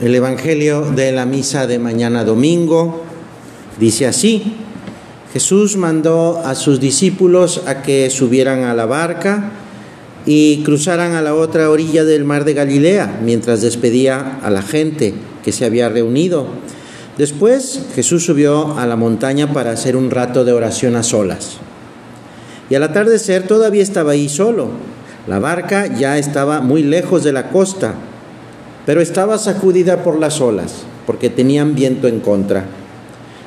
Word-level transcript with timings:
El 0.00 0.14
Evangelio 0.14 0.80
de 0.96 1.12
la 1.12 1.26
misa 1.26 1.66
de 1.66 1.78
mañana 1.78 2.24
domingo 2.24 3.02
dice 3.78 4.06
así, 4.06 4.54
Jesús 5.34 5.76
mandó 5.76 6.38
a 6.42 6.54
sus 6.54 6.80
discípulos 6.80 7.64
a 7.66 7.82
que 7.82 8.08
subieran 8.08 8.64
a 8.64 8.72
la 8.72 8.86
barca 8.86 9.50
y 10.24 10.62
cruzaran 10.62 11.12
a 11.12 11.20
la 11.20 11.34
otra 11.34 11.68
orilla 11.68 12.04
del 12.04 12.24
mar 12.24 12.46
de 12.46 12.54
Galilea 12.54 13.20
mientras 13.22 13.60
despedía 13.60 14.38
a 14.42 14.48
la 14.48 14.62
gente 14.62 15.12
que 15.44 15.52
se 15.52 15.66
había 15.66 15.90
reunido. 15.90 16.46
Después 17.18 17.82
Jesús 17.94 18.24
subió 18.24 18.78
a 18.78 18.86
la 18.86 18.96
montaña 18.96 19.52
para 19.52 19.72
hacer 19.72 19.98
un 19.98 20.10
rato 20.10 20.46
de 20.46 20.52
oración 20.52 20.96
a 20.96 21.02
solas. 21.02 21.58
Y 22.70 22.74
al 22.74 22.84
atardecer 22.84 23.46
todavía 23.46 23.82
estaba 23.82 24.12
ahí 24.12 24.30
solo. 24.30 24.70
La 25.26 25.40
barca 25.40 25.88
ya 25.88 26.16
estaba 26.16 26.62
muy 26.62 26.82
lejos 26.82 27.22
de 27.22 27.32
la 27.32 27.50
costa 27.50 27.96
pero 28.86 29.00
estaba 29.00 29.38
sacudida 29.38 30.02
por 30.02 30.18
las 30.18 30.40
olas, 30.40 30.82
porque 31.06 31.30
tenían 31.30 31.74
viento 31.74 32.08
en 32.08 32.20
contra. 32.20 32.66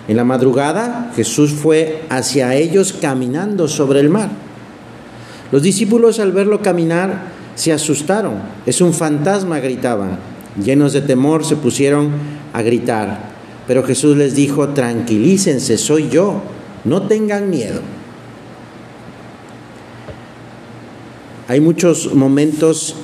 En 0.07 0.17
la 0.17 0.23
madrugada 0.23 1.11
Jesús 1.15 1.51
fue 1.51 2.03
hacia 2.09 2.55
ellos 2.55 2.93
caminando 2.93 3.67
sobre 3.67 3.99
el 3.99 4.09
mar. 4.09 4.29
Los 5.51 5.61
discípulos 5.61 6.19
al 6.19 6.31
verlo 6.31 6.61
caminar 6.61 7.31
se 7.55 7.71
asustaron. 7.71 8.33
Es 8.65 8.81
un 8.81 8.93
fantasma, 8.93 9.59
gritaban. 9.59 10.17
Llenos 10.61 10.93
de 10.93 11.01
temor 11.01 11.45
se 11.45 11.55
pusieron 11.55 12.11
a 12.53 12.61
gritar. 12.61 13.33
Pero 13.67 13.83
Jesús 13.83 14.17
les 14.17 14.35
dijo, 14.35 14.69
tranquilícense, 14.69 15.77
soy 15.77 16.09
yo, 16.09 16.41
no 16.83 17.03
tengan 17.03 17.49
miedo. 17.49 17.81
Hay 21.47 21.61
muchos 21.61 22.13
momentos 22.13 22.95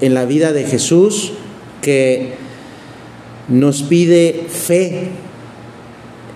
en 0.00 0.14
la 0.14 0.24
vida 0.24 0.52
de 0.52 0.64
Jesús 0.64 1.32
que 1.84 2.32
nos 3.48 3.82
pide 3.82 4.46
fe 4.48 5.10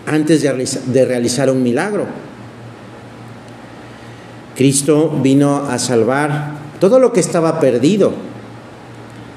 antes 0.06 0.42
de 0.42 1.04
realizar, 1.06 1.50
un 1.50 1.62
milagro. 1.62 2.06
Cristo 4.54 5.18
vino 5.22 5.64
a 5.64 5.78
salvar 5.78 6.52
todo 6.78 6.98
lo 6.98 7.12
que 7.12 7.20
estaba 7.20 7.60
perdido. 7.60 8.12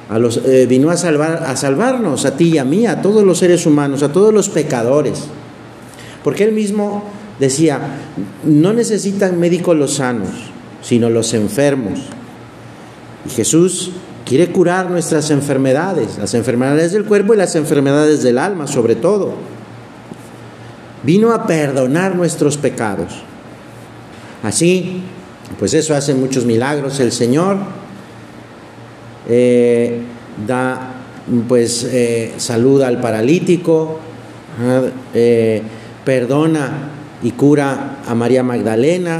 A 0.10 0.20
los, 0.20 0.42
eh, 0.46 0.66
vino 0.68 0.90
a, 0.90 0.98
salvar, 0.98 1.44
a 1.48 1.56
salvarnos, 1.56 2.26
a 2.26 2.36
ti 2.36 2.50
y 2.50 2.58
a 2.58 2.66
mí, 2.66 2.86
a 2.86 3.02
todos 3.02 3.24
los 3.24 3.38
seres 3.38 3.66
humanos, 3.66 4.04
a 4.04 4.12
todos 4.12 4.34
los 4.34 4.50
pecadores. 4.50 5.24
Porque 6.26 6.44
él 6.44 6.52
mismo 6.52 7.06
decía, 7.40 7.80
no 8.44 8.74
necesitan 8.74 9.40
médicos 9.40 9.78
los 9.78 9.96
sanos, 9.96 10.30
sino 10.82 11.10
los 11.10 11.34
enfermos. 11.34 12.00
Y 13.26 13.30
Jesús 13.30 13.92
Quiere 14.32 14.48
curar 14.48 14.90
nuestras 14.90 15.30
enfermedades, 15.30 16.18
las 16.18 16.34
enfermedades 16.36 16.94
del 16.94 17.04
cuerpo 17.04 17.34
y 17.34 17.38
las 17.38 17.54
enfermedades 17.58 18.24
del 18.24 18.38
alma 18.38 18.66
sobre 18.66 18.96
todo. 18.96 19.34
Vino 21.04 21.34
a 21.34 21.46
perdonar 21.46 22.16
nuestros 22.16 22.56
pecados. 22.56 23.24
Así, 24.42 25.02
pues 25.60 25.74
eso 25.74 25.94
hace 25.94 26.14
muchos 26.14 26.46
milagros 26.46 27.02
el 27.02 27.12
Señor. 27.12 27.58
Eh, 29.28 30.00
da 30.48 30.94
pues 31.50 31.84
eh, 31.84 32.32
salud 32.38 32.84
al 32.84 33.02
paralítico, 33.02 34.00
eh, 35.14 35.62
perdona 36.06 36.72
y 37.22 37.32
cura 37.32 37.98
a 38.08 38.16
María 38.16 38.44
Magdalena. 38.44 39.20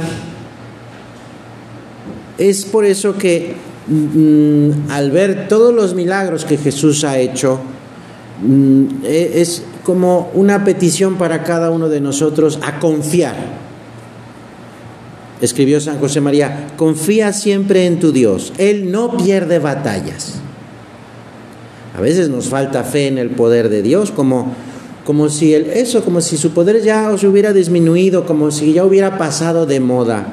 Es 2.38 2.64
por 2.64 2.86
eso 2.86 3.18
que 3.18 3.71
al 4.90 5.10
ver 5.10 5.48
todos 5.48 5.74
los 5.74 5.94
milagros 5.94 6.44
que 6.44 6.56
Jesús 6.56 7.04
ha 7.04 7.18
hecho, 7.18 7.60
mm, 8.42 9.04
e, 9.04 9.40
es 9.40 9.62
como 9.84 10.30
una 10.34 10.64
petición 10.64 11.16
para 11.16 11.42
cada 11.42 11.70
uno 11.70 11.88
de 11.88 12.00
nosotros 12.00 12.58
a 12.62 12.78
confiar. 12.78 13.34
Escribió 15.40 15.80
San 15.80 15.98
José 15.98 16.20
María, 16.20 16.68
confía 16.76 17.32
siempre 17.32 17.86
en 17.86 17.98
tu 17.98 18.12
Dios, 18.12 18.52
Él 18.58 18.92
no 18.92 19.16
pierde 19.16 19.58
batallas. 19.58 20.34
A 21.96 22.00
veces 22.00 22.28
nos 22.28 22.46
falta 22.46 22.84
fe 22.84 23.08
en 23.08 23.18
el 23.18 23.30
poder 23.30 23.68
de 23.68 23.82
Dios, 23.82 24.12
como, 24.12 24.54
como 25.04 25.28
si 25.28 25.52
el, 25.52 25.66
eso, 25.66 26.04
como 26.04 26.20
si 26.20 26.36
su 26.36 26.52
poder 26.52 26.82
ya 26.82 27.16
se 27.18 27.26
hubiera 27.26 27.52
disminuido, 27.52 28.24
como 28.24 28.50
si 28.50 28.72
ya 28.72 28.84
hubiera 28.84 29.18
pasado 29.18 29.66
de 29.66 29.80
moda. 29.80 30.26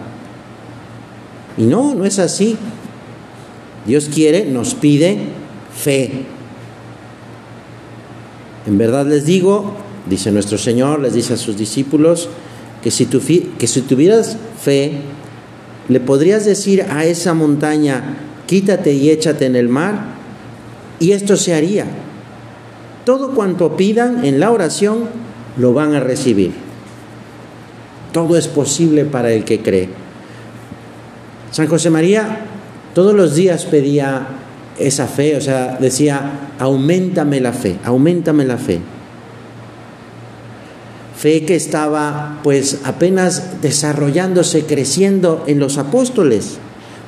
Y 1.57 1.63
no, 1.63 1.95
no 1.95 2.05
es 2.05 2.19
así. 2.19 2.55
Dios 3.85 4.09
quiere, 4.13 4.45
nos 4.45 4.75
pide 4.75 5.17
fe. 5.75 6.25
En 8.67 8.77
verdad 8.77 9.07
les 9.07 9.25
digo, 9.25 9.73
dice 10.09 10.31
nuestro 10.31 10.57
Señor, 10.57 10.99
les 10.99 11.13
dice 11.13 11.33
a 11.33 11.37
sus 11.37 11.57
discípulos, 11.57 12.29
que 12.83 12.91
si, 12.91 13.05
tuvieras 13.05 14.37
fe, 14.61 14.93
le 15.87 15.99
podrías 15.99 16.45
decir 16.45 16.83
a 16.83 17.05
esa 17.05 17.33
montaña, 17.33 18.17
quítate 18.47 18.93
y 18.93 19.09
échate 19.09 19.45
en 19.45 19.55
el 19.55 19.69
mar, 19.69 20.15
y 20.99 21.11
esto 21.11 21.35
se 21.35 21.53
haría. 21.53 21.85
Todo 23.05 23.33
cuanto 23.33 23.75
pidan 23.75 24.23
en 24.23 24.39
la 24.39 24.51
oración, 24.51 25.05
lo 25.57 25.73
van 25.73 25.93
a 25.93 25.99
recibir. 25.99 26.51
Todo 28.13 28.37
es 28.37 28.47
posible 28.47 29.05
para 29.05 29.31
el 29.31 29.45
que 29.45 29.61
cree. 29.61 29.89
San 31.51 31.67
José 31.67 31.89
María 31.89 32.45
todos 32.93 33.13
los 33.13 33.35
días 33.35 33.65
pedía 33.65 34.27
esa 34.77 35.07
fe, 35.07 35.35
o 35.35 35.41
sea, 35.41 35.77
decía, 35.79 36.51
aumentame 36.57 37.41
la 37.41 37.53
fe, 37.53 37.77
aumentame 37.83 38.45
la 38.45 38.57
fe. 38.57 38.79
Fe 41.17 41.43
que 41.43 41.55
estaba 41.55 42.39
pues 42.43 42.79
apenas 42.85 43.61
desarrollándose, 43.61 44.65
creciendo 44.65 45.43
en 45.47 45.59
los 45.59 45.77
apóstoles. 45.77 46.57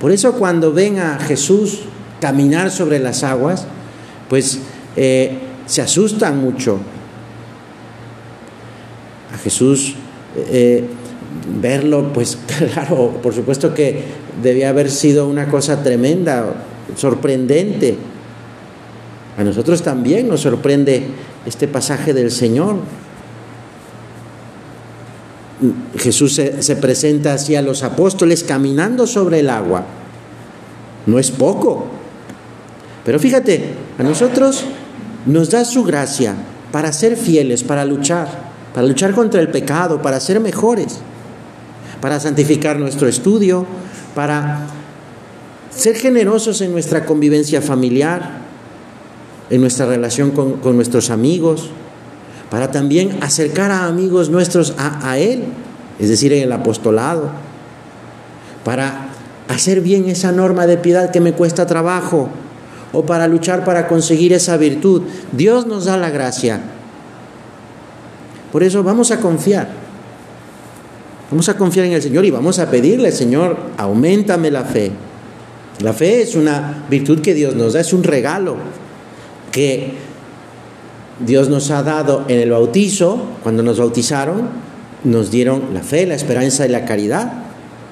Por 0.01 0.11
eso 0.11 0.33
cuando 0.33 0.73
ven 0.73 0.99
a 0.99 1.17
Jesús 1.17 1.83
caminar 2.19 2.71
sobre 2.71 2.99
las 2.99 3.23
aguas, 3.23 3.65
pues 4.29 4.59
eh, 4.97 5.37
se 5.65 5.81
asustan 5.81 6.41
mucho. 6.41 6.79
A 9.33 9.37
Jesús 9.37 9.95
eh, 10.35 10.83
verlo, 11.61 12.11
pues 12.13 12.37
claro, 12.73 13.19
por 13.21 13.33
supuesto 13.33 13.73
que 13.73 14.03
debía 14.41 14.69
haber 14.69 14.89
sido 14.89 15.27
una 15.27 15.47
cosa 15.47 15.83
tremenda, 15.83 16.53
sorprendente. 16.95 17.97
A 19.37 19.43
nosotros 19.43 19.81
también 19.81 20.27
nos 20.27 20.41
sorprende 20.41 21.03
este 21.45 21.67
pasaje 21.67 22.13
del 22.13 22.31
Señor. 22.31 22.75
Jesús 25.97 26.33
se, 26.33 26.75
presenta 26.75 27.33
así 27.33 27.55
a 27.55 27.61
los 27.61 27.83
apóstoles 27.83 28.43
caminando 28.43 29.05
sobre 29.05 29.39
el 29.39 29.49
agua. 29.49 29.85
No 31.05 31.19
es 31.19 31.31
poco. 31.31 31.87
Pero 33.05 33.19
fíjate, 33.19 33.73
a 33.97 34.03
nosotros 34.03 34.63
nos 35.25 35.49
da 35.49 35.65
su 35.65 35.83
gracia 35.83 36.35
para 36.71 36.91
ser 36.93 37.15
fieles, 37.15 37.63
para 37.63 37.85
luchar, 37.85 38.27
para 38.73 38.87
luchar 38.87 39.13
contra 39.13 39.41
el 39.41 39.49
pecado, 39.49 40.01
para 40.01 40.19
ser 40.19 40.39
mejores 40.39 40.99
para 42.01 42.19
santificar 42.19 42.79
nuestro 42.79 43.07
estudio, 43.07 43.65
para 44.15 44.67
ser 45.69 45.95
generosos 45.95 46.61
en 46.61 46.71
nuestra 46.71 47.05
convivencia 47.05 47.61
familiar, 47.61 48.41
en 49.49 49.61
nuestra 49.61 49.85
relación 49.85 50.31
con, 50.31 50.75
nuestros 50.75 51.09
amigos, 51.09 51.69
para 52.49 52.71
también 52.71 53.17
acercar 53.21 53.71
a 53.71 53.85
amigos 53.85 54.29
nuestros 54.29 54.75
a, 54.77 55.09
a 55.09 55.17
Él, 55.17 55.43
es 55.99 56.09
decir, 56.09 56.33
en 56.33 56.43
el 56.43 56.51
apostolado, 56.51 57.29
para 58.65 59.07
hacer 59.47 59.81
bien 59.81 60.07
esa 60.09 60.31
norma 60.31 60.67
de 60.67 60.77
piedad 60.77 61.11
que 61.11 61.21
me 61.21 61.33
cuesta 61.33 61.65
trabajo, 61.65 62.29
o 62.93 63.05
para 63.05 63.27
luchar 63.27 63.63
para 63.63 63.87
conseguir 63.87 64.33
esa 64.33 64.57
virtud. 64.57 65.03
Dios 65.31 65.65
nos 65.65 65.85
da 65.85 65.97
la 65.97 66.09
gracia. 66.09 66.59
Por 68.51 68.63
eso 68.63 68.83
vamos 68.83 69.11
a 69.11 69.19
confiar. 69.19 69.80
Vamos 71.31 71.47
a 71.47 71.55
confiar 71.55 71.85
en 71.85 71.93
el 71.93 72.01
Señor 72.01 72.25
y 72.25 72.29
vamos 72.29 72.59
a 72.59 72.69
pedirle, 72.69 73.09
Señor, 73.13 73.55
aumentame 73.77 74.51
la 74.51 74.65
fe. 74.65 74.91
La 75.79 75.93
fe 75.93 76.21
es 76.21 76.35
una 76.35 76.83
virtud 76.89 77.21
que 77.21 77.33
Dios 77.33 77.55
nos 77.55 77.71
da, 77.71 77.79
es 77.79 77.93
un 77.93 78.03
regalo 78.03 78.57
que 79.49 79.93
Dios 81.25 81.47
nos 81.47 81.71
ha 81.71 81.83
dado 81.83 82.25
en 82.27 82.39
el 82.39 82.51
bautizo, 82.51 83.27
cuando 83.43 83.63
nos 83.63 83.79
bautizaron, 83.79 84.49
nos 85.05 85.31
dieron 85.31 85.73
la 85.73 85.81
fe, 85.81 86.05
la 86.05 86.15
esperanza 86.15 86.65
y 86.65 86.69
la 86.69 86.83
caridad. 86.83 87.31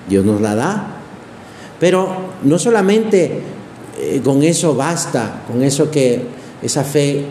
Dios 0.10 0.26
nos 0.26 0.42
la 0.42 0.56
da. 0.56 0.88
Pero 1.80 2.10
no 2.44 2.60
solamente 2.60 3.40
eh, 4.02 4.20
con 4.22 4.44
eso 4.44 4.76
basta, 4.76 5.44
con 5.48 5.64
eso 5.64 5.90
que 5.90 6.24
esa 6.62 6.84
fe, 6.84 7.24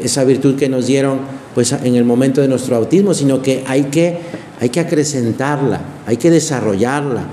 esa 0.00 0.22
virtud 0.22 0.54
que 0.54 0.68
nos 0.68 0.86
dieron 0.86 1.18
pues 1.56 1.72
en 1.72 1.96
el 1.96 2.04
momento 2.04 2.40
de 2.40 2.46
nuestro 2.48 2.76
bautismo, 2.76 3.14
sino 3.14 3.42
que 3.42 3.64
hay 3.66 3.84
que 3.84 4.43
hay 4.64 4.70
que 4.70 4.80
acrecentarla, 4.80 5.78
hay 6.06 6.16
que 6.16 6.30
desarrollarla. 6.30 7.24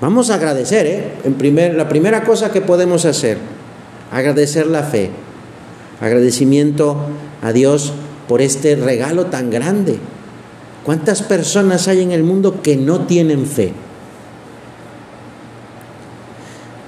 Vamos 0.00 0.30
a 0.30 0.36
agradecer, 0.36 0.86
¿eh? 0.86 1.12
En 1.24 1.34
primer, 1.34 1.74
la 1.74 1.86
primera 1.86 2.24
cosa 2.24 2.50
que 2.50 2.62
podemos 2.62 3.04
hacer, 3.04 3.36
agradecer 4.10 4.66
la 4.66 4.82
fe, 4.82 5.10
agradecimiento 6.00 6.96
a 7.42 7.52
Dios 7.52 7.92
por 8.26 8.40
este 8.40 8.74
regalo 8.74 9.26
tan 9.26 9.50
grande. 9.50 9.98
¿Cuántas 10.82 11.20
personas 11.20 11.86
hay 11.86 12.00
en 12.00 12.12
el 12.12 12.22
mundo 12.22 12.62
que 12.62 12.76
no 12.76 13.00
tienen 13.00 13.44
fe? 13.44 13.74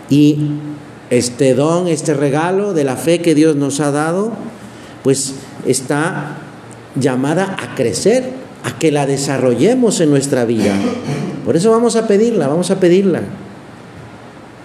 Y 0.09 0.53
este 1.11 1.53
don, 1.53 1.89
este 1.89 2.15
regalo 2.15 2.73
de 2.73 2.85
la 2.85 2.97
fe 2.97 3.21
que 3.21 3.35
Dios 3.35 3.55
nos 3.55 3.81
ha 3.81 3.91
dado, 3.91 4.33
pues 5.03 5.35
está 5.67 6.39
llamada 6.97 7.57
a 7.59 7.75
crecer, 7.75 8.31
a 8.65 8.79
que 8.79 8.93
la 8.93 9.07
desarrollemos 9.07 10.01
en 10.01 10.11
nuestra 10.11 10.45
vida. 10.45 10.75
Por 11.45 11.57
eso 11.57 11.71
vamos 11.71 11.97
a 11.97 12.07
pedirla, 12.07 12.49
vamos 12.49 12.71
a 12.71 12.79
pedirla. 12.79 13.23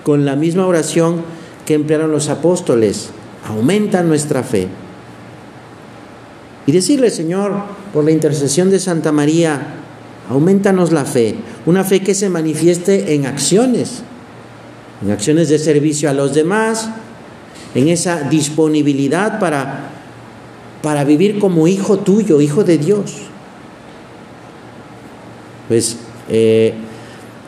Con 0.04 0.26
la 0.26 0.36
misma 0.36 0.66
oración 0.66 1.22
que 1.66 1.74
emplearon 1.74 2.12
los 2.12 2.30
apóstoles, 2.30 3.10
aumenta 3.48 4.04
nuestra 4.04 4.44
fe. 4.44 4.68
Y 6.66 6.72
decirle, 6.72 7.10
Señor, 7.10 7.54
por 7.94 8.04
la 8.04 8.12
intercesión 8.12 8.70
de 8.70 8.80
Santa 8.80 9.12
María, 9.12 9.60
aumentanos 10.30 10.92
la 10.92 11.06
fe, 11.06 11.36
una 11.66 11.84
fe 11.84 12.02
que 12.02 12.14
se 12.14 12.30
manifieste 12.30 13.16
en 13.16 13.26
acciones, 13.26 14.02
en 15.02 15.12
acciones 15.12 15.50
de 15.50 15.60
servicio 15.60 16.10
a 16.10 16.14
los 16.14 16.34
demás, 16.34 16.90
en 17.74 17.88
esa 17.88 18.24
disponibilidad 18.24 19.40
para, 19.40 19.92
para 20.88 21.04
vivir 21.04 21.38
como 21.38 21.68
hijo 21.68 21.98
tuyo, 21.98 22.40
hijo 22.40 22.64
de 22.64 22.78
Dios. 22.78 23.14
Pues 25.68 25.98
eh, 26.30 26.76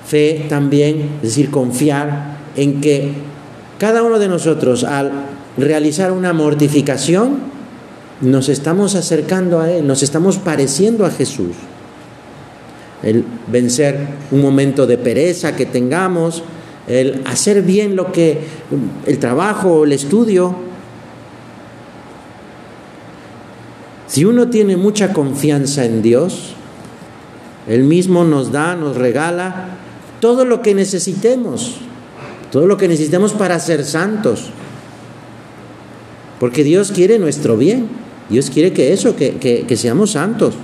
fe 0.05 0.45
también, 0.49 1.11
es 1.15 1.29
decir, 1.29 1.49
confiar 1.49 2.35
en 2.57 2.81
que 2.81 3.13
cada 3.77 4.03
uno 4.03 4.19
de 4.19 4.27
nosotros 4.27 4.83
al 4.83 5.13
realizar 5.57 6.11
una 6.11 6.33
mortificación, 6.33 7.37
nos 8.19 8.49
estamos 8.49 8.95
acercando 8.95 9.61
a 9.61 9.71
Él, 9.71 9.87
nos 9.87 10.03
estamos 10.03 10.37
pareciendo 10.37 11.05
a 11.05 11.09
Jesús. 11.09 11.55
El 13.03 13.23
vencer 13.47 14.05
un 14.31 14.41
momento 14.41 14.85
de 14.85 14.97
pereza 14.97 15.55
que 15.55 15.65
tengamos, 15.65 16.43
el 16.89 17.21
hacer 17.25 17.61
bien 17.61 17.95
lo 17.95 18.11
que, 18.11 18.37
el 19.05 19.17
trabajo, 19.17 19.85
el 19.85 19.93
estudio. 19.93 20.67
Si 24.09 24.25
uno 24.25 24.49
tiene 24.49 24.75
mucha 24.75 25.13
confianza 25.13 25.85
en 25.85 26.01
Dios, 26.01 26.53
Él 27.67 27.83
mismo 27.83 28.23
nos 28.23 28.51
da, 28.51 28.75
nos 28.75 28.97
regala 28.97 29.77
todo 30.19 30.45
lo 30.45 30.63
que 30.63 30.73
necesitemos, 30.73 31.75
todo 32.51 32.65
lo 32.65 32.75
que 32.75 32.87
necesitemos 32.87 33.33
para 33.33 33.59
ser 33.59 33.85
santos. 33.85 34.49
Porque 36.39 36.63
Dios 36.63 36.91
quiere 36.91 37.19
nuestro 37.19 37.55
bien, 37.55 37.87
Dios 38.29 38.49
quiere 38.49 38.73
que 38.73 38.93
eso, 38.93 39.15
que, 39.15 39.35
que, 39.35 39.77
seamos 39.77 40.11
santos. 40.11 40.55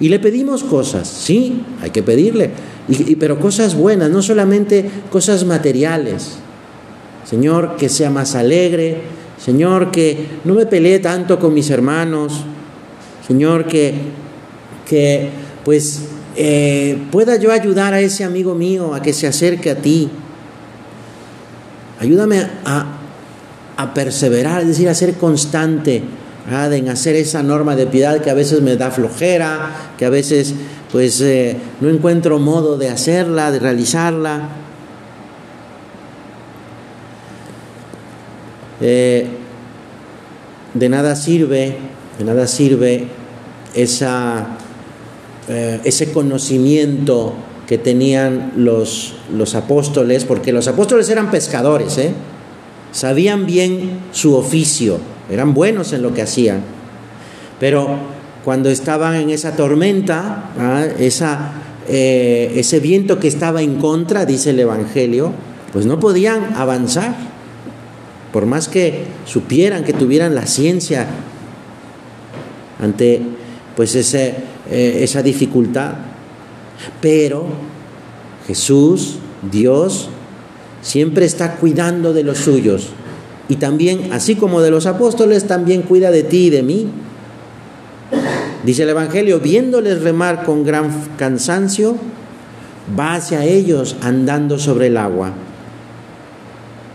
Y 0.00 0.08
le 0.08 0.18
pedimos 0.18 0.64
cosas, 0.64 1.08
sí, 1.08 1.62
hay 1.82 1.90
que 1.90 2.02
pedirle, 2.02 2.52
pero 3.20 3.38
cosas 3.38 3.74
buenas, 3.74 4.10
no 4.10 4.22
solamente 4.22 4.88
cosas 5.10 5.44
materiales. 5.44 6.38
Señor, 7.28 7.76
que 7.76 7.90
sea 7.90 8.08
más 8.08 8.34
alegre, 8.34 9.02
Señor, 9.42 9.90
que 9.90 10.26
no 10.44 10.54
me 10.54 10.66
pelee 10.66 10.98
tanto 10.98 11.38
con 11.38 11.54
mis 11.54 11.70
hermanos, 11.70 12.44
Señor, 13.26 13.66
que, 13.66 13.94
que 14.88 15.28
pues 15.64 16.02
eh, 16.36 16.98
pueda 17.10 17.36
yo 17.36 17.52
ayudar 17.52 17.94
a 17.94 18.00
ese 18.00 18.24
amigo 18.24 18.54
mío 18.54 18.94
a 18.94 19.02
que 19.02 19.12
se 19.12 19.26
acerque 19.26 19.70
a 19.70 19.76
ti. 19.76 20.10
Ayúdame 22.00 22.46
a, 22.64 22.86
a 23.76 23.94
perseverar, 23.94 24.62
es 24.62 24.68
decir, 24.68 24.88
a 24.88 24.94
ser 24.94 25.14
constante 25.14 26.02
en 26.50 26.88
hacer 26.88 27.14
esa 27.14 27.42
norma 27.42 27.76
de 27.76 27.86
piedad 27.86 28.22
que 28.22 28.30
a 28.30 28.34
veces 28.34 28.62
me 28.62 28.76
da 28.76 28.90
flojera, 28.90 29.92
que 29.98 30.06
a 30.06 30.10
veces 30.10 30.54
pues 30.90 31.20
eh, 31.20 31.56
no 31.80 31.90
encuentro 31.90 32.38
modo 32.38 32.78
de 32.78 32.88
hacerla, 32.88 33.52
de 33.52 33.58
realizarla. 33.58 34.48
Eh, 38.80 39.26
de 40.74 40.88
nada 40.88 41.16
sirve, 41.16 41.76
de 42.18 42.24
nada 42.24 42.46
sirve 42.46 43.06
esa, 43.74 44.58
eh, 45.48 45.80
ese 45.84 46.12
conocimiento 46.12 47.34
que 47.66 47.78
tenían 47.78 48.52
los, 48.56 49.14
los 49.34 49.54
apóstoles, 49.54 50.24
porque 50.24 50.52
los 50.52 50.68
apóstoles 50.68 51.08
eran 51.10 51.30
pescadores, 51.30 51.98
sabían 52.92 53.46
bien 53.46 54.00
su 54.12 54.34
oficio, 54.34 54.98
eran 55.30 55.52
buenos 55.52 55.92
en 55.92 56.02
lo 56.02 56.14
que 56.14 56.22
hacían, 56.22 56.62
pero 57.60 57.98
cuando 58.44 58.70
estaban 58.70 59.16
en 59.16 59.30
esa 59.30 59.56
tormenta, 59.56 60.50
¿ah? 60.58 60.86
esa, 60.98 61.52
eh, 61.88 62.52
ese 62.56 62.80
viento 62.80 63.18
que 63.18 63.28
estaba 63.28 63.60
en 63.60 63.76
contra, 63.76 64.24
dice 64.24 64.50
el 64.50 64.60
Evangelio, 64.60 65.32
pues 65.72 65.84
no 65.84 66.00
podían 66.00 66.54
avanzar, 66.56 67.14
por 68.32 68.46
más 68.46 68.68
que 68.68 69.04
supieran, 69.26 69.84
que 69.84 69.92
tuvieran 69.92 70.34
la 70.34 70.46
ciencia 70.46 71.06
ante 72.80 73.22
pues 73.76 73.94
ese, 73.94 74.34
eh, 74.70 75.00
esa 75.02 75.22
dificultad. 75.22 75.94
Pero 77.00 77.46
Jesús, 78.46 79.18
Dios, 79.50 80.08
siempre 80.82 81.24
está 81.24 81.56
cuidando 81.56 82.12
de 82.12 82.22
los 82.22 82.38
suyos. 82.38 82.90
Y 83.48 83.56
también, 83.56 84.12
así 84.12 84.36
como 84.36 84.60
de 84.60 84.70
los 84.70 84.86
apóstoles, 84.86 85.46
también 85.46 85.82
cuida 85.82 86.10
de 86.10 86.22
ti 86.22 86.46
y 86.46 86.50
de 86.50 86.62
mí. 86.62 86.88
Dice 88.64 88.82
el 88.82 88.90
Evangelio, 88.90 89.40
viéndoles 89.40 90.02
remar 90.02 90.44
con 90.44 90.64
gran 90.64 90.90
cansancio, 91.16 91.96
va 92.98 93.14
hacia 93.14 93.44
ellos 93.44 93.96
andando 94.02 94.58
sobre 94.58 94.88
el 94.88 94.96
agua. 94.96 95.32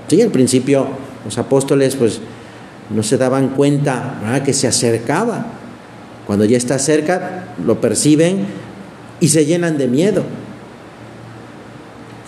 Sí, 0.08 0.22
al 0.22 0.30
principio 0.30 0.88
los 1.26 1.38
apóstoles 1.38 1.96
pues 1.96 2.20
no 2.90 3.04
se 3.04 3.18
daban 3.18 3.50
cuenta 3.50 4.42
que 4.46 4.54
se 4.54 4.68
acercaba. 4.68 5.46
Cuando 6.28 6.46
ya 6.46 6.58
está 6.58 6.80
cerca, 6.80 7.56
lo 7.66 7.82
perciben 7.82 8.46
y 9.20 9.28
se 9.30 9.46
llenan 9.46 9.78
de 9.78 9.88
miedo. 9.88 10.24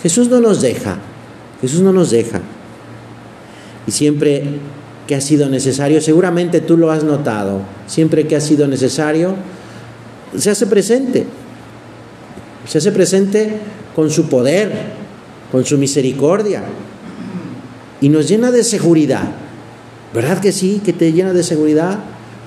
Jesús 0.02 0.28
no 0.28 0.40
nos 0.40 0.60
deja, 0.60 0.98
Jesús 1.60 1.80
no 1.80 1.92
nos 1.92 2.10
deja. 2.10 2.40
Y 3.86 3.90
siempre 3.90 4.44
que 5.06 5.14
ha 5.14 5.20
sido 5.20 5.48
necesario, 5.48 6.00
seguramente 6.00 6.60
tú 6.60 6.76
lo 6.76 6.90
has 6.90 7.04
notado, 7.04 7.60
siempre 7.86 8.26
que 8.26 8.36
ha 8.36 8.40
sido 8.40 8.66
necesario, 8.66 9.34
se 10.36 10.50
hace 10.50 10.66
presente. 10.66 11.26
Se 12.66 12.78
hace 12.78 12.90
presente 12.90 13.58
con 13.94 14.10
su 14.10 14.28
poder, 14.28 14.72
con 15.52 15.64
su 15.64 15.78
misericordia. 15.78 16.64
Y 18.00 18.08
nos 18.08 18.28
llena 18.28 18.50
de 18.50 18.64
seguridad. 18.64 19.24
¿Verdad 20.14 20.40
que 20.40 20.52
sí? 20.52 20.80
Que 20.84 20.92
te 20.92 21.12
llena 21.12 21.32
de 21.32 21.42
seguridad 21.42 21.98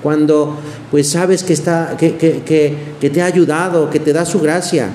cuando 0.01 0.57
pues 0.91 1.09
sabes 1.09 1.43
que, 1.43 1.53
está, 1.53 1.97
que, 1.97 2.15
que, 2.15 2.75
que 2.99 3.09
te 3.09 3.21
ha 3.21 3.25
ayudado, 3.25 3.89
que 3.89 3.99
te 3.99 4.13
da 4.13 4.25
su 4.25 4.39
gracia. 4.39 4.89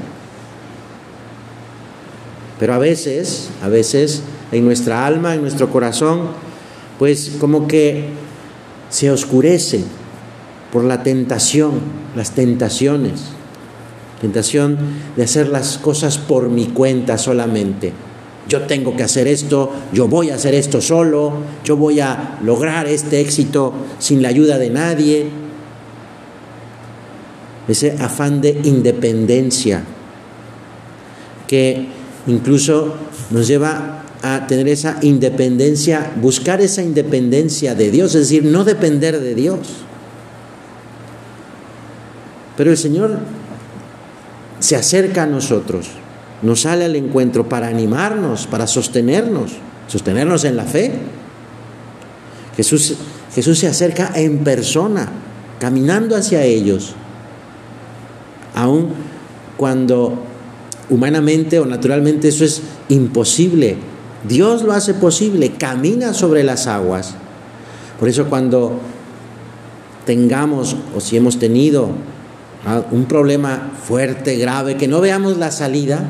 Pero 2.58 2.74
a 2.74 2.78
veces, 2.78 3.50
a 3.62 3.68
veces 3.68 4.22
en 4.52 4.64
nuestra 4.64 5.06
alma, 5.06 5.34
en 5.34 5.42
nuestro 5.42 5.70
corazón, 5.70 6.28
pues 6.98 7.32
como 7.40 7.66
que 7.66 8.06
se 8.88 9.10
oscurece 9.10 9.84
por 10.72 10.84
la 10.84 11.02
tentación, 11.02 11.72
las 12.16 12.32
tentaciones, 12.32 13.22
tentación 14.20 14.78
de 15.16 15.24
hacer 15.24 15.48
las 15.48 15.78
cosas 15.78 16.18
por 16.18 16.48
mi 16.48 16.66
cuenta 16.66 17.18
solamente. 17.18 17.92
Yo 18.48 18.62
tengo 18.62 18.94
que 18.96 19.02
hacer 19.02 19.26
esto, 19.26 19.72
yo 19.92 20.06
voy 20.06 20.30
a 20.30 20.34
hacer 20.34 20.54
esto 20.54 20.80
solo, 20.80 21.32
yo 21.64 21.76
voy 21.76 22.00
a 22.00 22.38
lograr 22.42 22.86
este 22.86 23.20
éxito 23.20 23.72
sin 23.98 24.22
la 24.22 24.28
ayuda 24.28 24.58
de 24.58 24.70
nadie. 24.70 25.26
Ese 27.66 27.96
afán 27.98 28.42
de 28.42 28.60
independencia 28.64 29.82
que 31.46 31.86
incluso 32.26 32.94
nos 33.30 33.48
lleva 33.48 34.02
a 34.22 34.46
tener 34.46 34.68
esa 34.68 34.98
independencia, 35.02 36.12
buscar 36.20 36.60
esa 36.60 36.82
independencia 36.82 37.74
de 37.74 37.90
Dios, 37.90 38.14
es 38.14 38.22
decir, 38.22 38.44
no 38.44 38.64
depender 38.64 39.20
de 39.20 39.34
Dios. 39.34 39.58
Pero 42.56 42.70
el 42.70 42.78
Señor 42.78 43.18
se 44.60 44.76
acerca 44.76 45.24
a 45.24 45.26
nosotros, 45.26 45.88
nos 46.44 46.62
sale 46.62 46.84
al 46.84 46.96
encuentro 46.96 47.48
para 47.48 47.68
animarnos, 47.68 48.46
para 48.46 48.66
sostenernos, 48.66 49.52
sostenernos 49.88 50.44
en 50.44 50.56
la 50.56 50.64
fe. 50.64 50.92
Jesús, 52.56 52.94
Jesús 53.34 53.58
se 53.58 53.66
acerca 53.66 54.12
en 54.14 54.44
persona, 54.44 55.08
caminando 55.58 56.16
hacia 56.16 56.44
ellos, 56.44 56.94
aun 58.54 58.90
cuando 59.56 60.22
humanamente 60.90 61.58
o 61.58 61.66
naturalmente 61.66 62.28
eso 62.28 62.44
es 62.44 62.62
imposible 62.88 63.78
Dios 64.26 64.62
lo 64.62 64.72
hace 64.72 64.94
posible, 64.94 65.52
camina 65.52 66.14
sobre 66.14 66.42
las 66.42 66.66
aguas. 66.66 67.14
Por 68.00 68.08
eso 68.08 68.26
cuando 68.26 68.80
tengamos 70.06 70.76
o 70.96 71.00
si 71.00 71.16
hemos 71.16 71.38
tenido 71.38 71.90
un 72.90 73.04
problema 73.04 73.72
fuerte, 73.86 74.36
grave, 74.36 74.76
que 74.76 74.88
no 74.88 75.00
veamos 75.00 75.36
la 75.36 75.50
salida, 75.50 76.06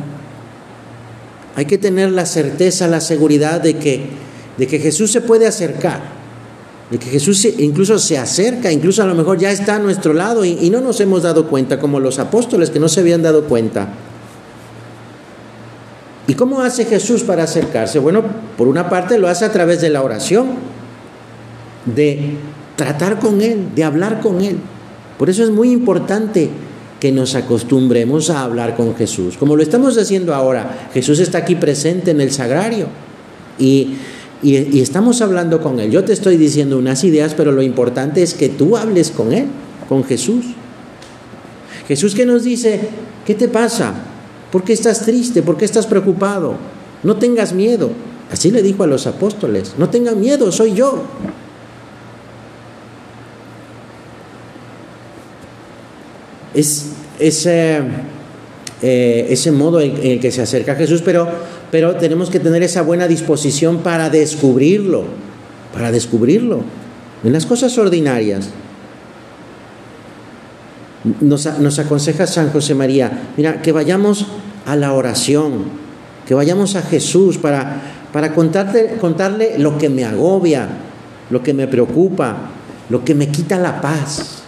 hay 1.57 1.67
que 1.67 1.79
tener 1.79 2.11
la 2.11 2.27
certeza, 2.27 2.89
la 2.89 3.01
seguridad 3.01 3.61
de 3.61 3.77
que, 3.77 4.07
de 4.59 4.67
que 4.67 4.79
Jesús 4.79 5.13
se 5.13 5.21
puede 5.21 5.47
acercar, 5.47 6.03
de 6.91 6.99
que 6.99 7.07
Jesús 7.07 7.45
incluso 7.59 7.99
se 7.99 8.19
acerca, 8.19 8.73
incluso 8.73 9.03
a 9.03 9.07
lo 9.07 9.15
mejor 9.15 9.39
ya 9.39 9.51
está 9.51 9.77
a 9.77 9.79
nuestro 9.79 10.13
lado 10.13 10.45
y, 10.45 10.59
y 10.61 10.71
no 10.71 10.81
nos 10.81 11.01
hemos 11.01 11.23
dado 11.23 11.49
cuenta, 11.49 11.79
como 11.79 12.01
los 12.01 12.19
apóstoles 12.19 12.71
que 12.71 12.81
no 12.81 12.89
se 12.89 13.01
habían 13.01 13.23
dado 13.23 13.45
cuenta. 13.45 13.89
¿Y 16.27 16.35
cómo 16.35 16.61
hace 16.63 16.87
Jesús 16.87 17.23
para 17.23 17.45
acercarse? 17.45 17.99
Bueno, 17.99 18.23
por 18.57 18.67
una 18.67 18.89
parte 18.89 19.19
lo 19.19 19.29
hace 19.29 19.45
a 19.45 19.53
través 19.53 19.81
de 19.81 19.91
la 19.91 20.03
oración, 20.03 20.55
de 21.85 22.37
tratar 22.77 23.19
con 23.19 23.43
Él, 23.43 23.69
de 23.75 23.85
hablar 23.85 24.21
con 24.21 24.41
Él. 24.41 24.57
Por 25.19 25.31
eso 25.31 25.45
es 25.45 25.51
muy 25.51 25.71
importante 25.71 26.51
que 27.05 27.13
nos 27.13 27.35
acostumbremos 27.35 28.31
a 28.31 28.45
hablar 28.45 28.77
con 28.77 28.97
Jesús, 28.97 29.37
como 29.37 29.57
lo 29.57 29.63
estamos 29.63 29.99
haciendo 29.99 30.35
ahora. 30.35 30.89
Jesús 30.95 31.21
está 31.21 31.37
aquí 31.37 31.55
presente 31.55 32.13
en 32.13 32.23
el 32.23 32.33
sagrario 32.33 32.87
y, 33.59 33.97
y, 34.43 34.81
estamos 34.81 35.21
hablando 35.21 35.61
con 35.61 35.81
Él. 35.81 35.91
Yo 35.91 36.03
te 36.03 36.15
estoy 36.15 36.39
diciendo 36.39 36.79
unas 36.79 37.05
ideas, 37.05 37.35
pero 37.35 37.53
lo 37.53 37.61
importante 37.61 38.23
es 38.23 38.33
que 38.33 38.49
tú 38.49 38.79
hables 38.79 39.11
con 39.11 39.35
Él, 39.35 39.49
con 39.87 40.03
Jesús. 40.05 40.47
Jesús 41.87 42.15
que 42.15 42.25
nos 42.25 42.43
dice, 42.43 42.81
¿qué 43.27 43.35
te 43.35 43.49
pasa? 43.49 43.93
¿Por 44.51 44.65
qué 44.65 44.73
estás 44.73 45.05
triste? 45.05 45.43
¿Por 45.43 45.59
qué 45.59 45.67
estás 45.67 45.87
preocupado? 45.87 46.55
No 47.03 47.17
tengas 47.17 47.53
miedo. 47.53 47.91
Así 48.33 48.51
le 48.51 48.63
dijo 48.63 48.83
a 48.83 48.87
los 48.87 49.07
apóstoles, 49.07 49.75
no 49.77 49.91
tengan 49.91 50.19
miedo, 50.19 50.51
soy 50.51 50.73
yo. 50.73 51.03
Es 56.55 56.87
ese, 57.19 57.81
eh, 58.83 59.27
ese 59.31 59.53
modo 59.53 59.81
en, 59.81 59.97
el 60.03 60.21
que 60.21 60.31
se 60.31 60.43
acerca 60.43 60.73
a 60.73 60.77
Jesús, 60.77 61.03
pero, 61.03 61.29
pero 61.71 61.97
tenemos 61.97 62.31
que 62.31 62.41
tener 62.41 62.63
esa 62.63 62.83
buena 62.83 63.09
disposición 63.09 63.79
para 63.79 64.11
descubrirlo, 64.11 65.05
para 65.73 65.91
descubrirlo 65.93 66.63
en 67.23 67.33
las 67.33 67.47
cosas 67.47 67.77
ordinarias. 67.79 68.51
Nos, 71.21 71.59
nos, 71.59 71.79
aconseja 71.79 72.27
San 72.27 72.51
José 72.51 72.75
María, 72.75 73.29
mira, 73.37 73.61
que 73.61 73.73
vayamos 73.73 74.27
a 74.65 74.75
la 74.75 74.95
oración, 74.95 75.65
que 76.27 76.35
vayamos 76.35 76.77
a 76.77 76.83
Jesús 76.83 77.37
para, 77.37 77.83
para 78.11 78.35
contarle, 78.35 78.97
contarle 78.99 79.59
lo 79.59 79.77
que 79.77 79.91
me 79.91 80.05
agobia, 80.05 80.67
lo 81.29 81.43
que 81.43 81.53
me 81.53 81.67
preocupa, 81.67 82.37
lo 82.89 83.05
que 83.05 83.15
me 83.15 83.29
quita 83.29 83.59
la 83.59 83.83
paz, 83.83 84.45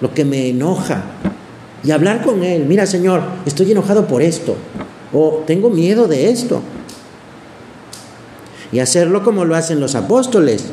lo 0.00 0.14
que 0.14 0.24
me 0.24 0.48
enoja 0.48 1.02
y 1.84 1.90
hablar 1.90 2.22
con 2.22 2.42
Él. 2.42 2.64
Mira, 2.66 2.86
Señor, 2.86 3.22
estoy 3.44 3.72
enojado 3.72 4.06
por 4.06 4.22
esto. 4.22 4.56
O 5.12 5.44
tengo 5.46 5.70
miedo 5.70 6.08
de 6.08 6.30
esto. 6.30 6.60
Y 8.72 8.80
hacerlo 8.80 9.22
como 9.22 9.44
lo 9.44 9.54
hacen 9.54 9.80
los 9.80 9.94
apóstoles. 9.94 10.64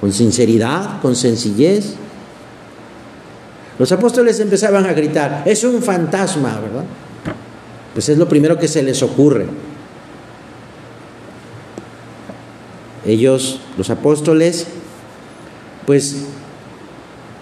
Con 0.00 0.12
sinceridad, 0.12 1.00
con 1.00 1.14
sencillez. 1.14 1.94
Los 3.78 3.90
apóstoles 3.92 4.38
empezaban 4.40 4.86
a 4.86 4.92
gritar, 4.92 5.42
es 5.46 5.64
un 5.64 5.82
fantasma, 5.82 6.60
¿verdad? 6.60 6.84
Pues 7.94 8.08
es 8.08 8.18
lo 8.18 8.28
primero 8.28 8.58
que 8.58 8.68
se 8.68 8.82
les 8.82 9.02
ocurre. 9.02 9.46
Ellos, 13.04 13.60
los 13.76 13.90
apóstoles, 13.90 14.66
pues 15.86 16.24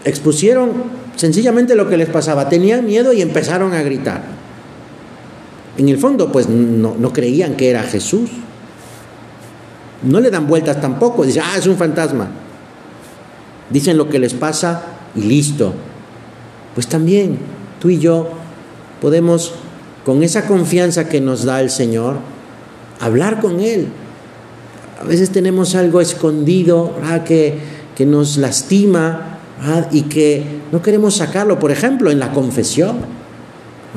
expusieron 0.05 1.00
sencillamente 1.21 1.75
lo 1.75 1.87
que 1.87 1.99
les 1.99 2.09
pasaba. 2.09 2.49
Tenían 2.49 2.87
miedo 2.87 3.13
y 3.13 3.21
empezaron 3.21 3.75
a 3.75 3.83
gritar. 3.83 4.23
En 5.77 5.91
el 5.91 5.99
fondo, 5.99 6.33
pues 6.33 6.49
no, 6.49 7.13
creían 7.13 7.57
que 7.57 7.69
era 7.69 7.83
Jesús. 7.83 8.31
No 10.03 10.21
le 10.21 10.31
dan 10.31 10.47
vueltas 10.47 10.81
tampoco. 10.81 11.27
Dicen, 11.27 11.43
ah, 11.45 11.59
es 11.59 11.67
un 11.67 11.77
fantasma. 11.77 12.29
Dicen 13.69 13.99
lo 13.99 14.09
que 14.09 14.19
les 14.19 14.33
pasa 14.33 14.83
y 15.15 15.21
listo. 15.21 15.75
Pues 16.75 16.87
también 16.87 17.37
tú 17.81 17.91
y 17.91 17.99
yo 17.99 18.31
podemos, 19.03 19.53
con 20.07 20.23
esa 20.23 20.47
confianza 20.47 21.07
que 21.07 21.21
nos 21.21 21.45
da 21.45 21.61
el 21.61 21.69
Señor, 21.69 22.17
hablar 22.99 23.41
con 23.41 23.61
Él. 23.61 23.89
A 24.99 25.05
veces 25.05 25.29
tenemos 25.29 25.75
algo 25.75 26.01
escondido 26.01 26.95
que 27.27 28.07
nos 28.07 28.39
lastima, 28.39 29.30
y 29.93 30.03
que 30.03 30.43
no 30.73 30.83
queremos 30.83 31.17
sacarlo, 31.17 31.59
por 31.59 31.71
ejemplo, 31.71 32.11
en 32.11 32.19
la 32.19 32.33
confesión. 32.33 32.99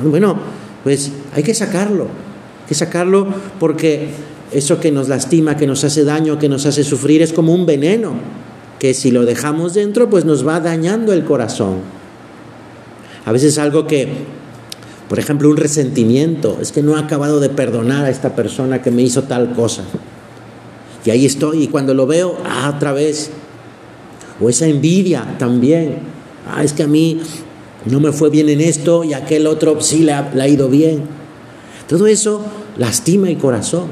Bueno, 0.02 0.36
pues 0.82 1.12
hay 1.34 1.42
que 1.42 1.54
sacarlo, 1.54 2.04
hay 2.04 2.68
que 2.68 2.74
sacarlo 2.74 3.26
porque 3.58 4.08
eso 4.52 4.78
que 4.80 4.92
nos 4.92 5.08
lastima, 5.08 5.56
que 5.56 5.66
nos 5.66 5.84
hace 5.84 6.04
daño, 6.04 6.38
que 6.38 6.48
nos 6.48 6.66
hace 6.66 6.84
sufrir 6.84 7.22
es 7.22 7.32
como 7.32 7.54
un 7.54 7.66
veneno, 7.66 8.12
que 8.78 8.94
si 8.94 9.10
lo 9.10 9.24
dejamos 9.24 9.74
dentro, 9.74 10.10
pues 10.10 10.24
nos 10.24 10.46
va 10.46 10.60
dañando 10.60 11.12
el 11.12 11.24
corazón. 11.24 11.78
A 13.24 13.32
veces 13.32 13.58
algo 13.58 13.86
que, 13.86 14.08
por 15.08 15.18
ejemplo, 15.18 15.48
un 15.48 15.56
resentimiento, 15.56 16.58
es 16.60 16.72
que 16.72 16.82
no 16.82 16.96
he 16.96 17.00
acabado 17.00 17.40
de 17.40 17.48
perdonar 17.48 18.04
a 18.04 18.10
esta 18.10 18.36
persona 18.36 18.82
que 18.82 18.90
me 18.90 19.02
hizo 19.02 19.22
tal 19.22 19.54
cosa. 19.54 19.82
Y 21.04 21.10
ahí 21.10 21.26
estoy, 21.26 21.64
y 21.64 21.68
cuando 21.68 21.94
lo 21.94 22.06
veo, 22.06 22.36
ah, 22.44 22.72
otra 22.76 22.92
vez, 22.92 23.30
o 24.40 24.48
esa 24.48 24.66
envidia 24.66 25.36
también. 25.38 25.98
Ah, 26.48 26.62
es 26.62 26.72
que 26.72 26.82
a 26.82 26.86
mí 26.86 27.20
no 27.86 28.00
me 28.00 28.12
fue 28.12 28.30
bien 28.30 28.48
en 28.48 28.60
esto 28.60 29.04
y 29.04 29.14
aquel 29.14 29.46
otro 29.46 29.80
sí 29.80 30.00
le 30.00 30.12
ha, 30.12 30.30
le 30.34 30.42
ha 30.42 30.48
ido 30.48 30.68
bien. 30.68 31.02
Todo 31.88 32.06
eso 32.06 32.44
lastima 32.76 33.28
el 33.28 33.38
corazón 33.38 33.88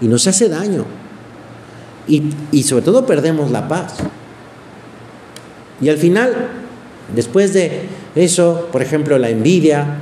y 0.00 0.06
nos 0.06 0.26
hace 0.26 0.48
daño. 0.48 0.84
Y, 2.06 2.22
y, 2.52 2.64
sobre 2.64 2.84
todo 2.84 3.06
perdemos 3.06 3.50
la 3.50 3.66
paz. 3.66 3.94
Y 5.80 5.88
al 5.88 5.96
final, 5.96 6.32
después 7.14 7.54
de 7.54 7.82
eso, 8.14 8.68
por 8.70 8.82
ejemplo, 8.82 9.18
la 9.18 9.30
envidia, 9.30 9.98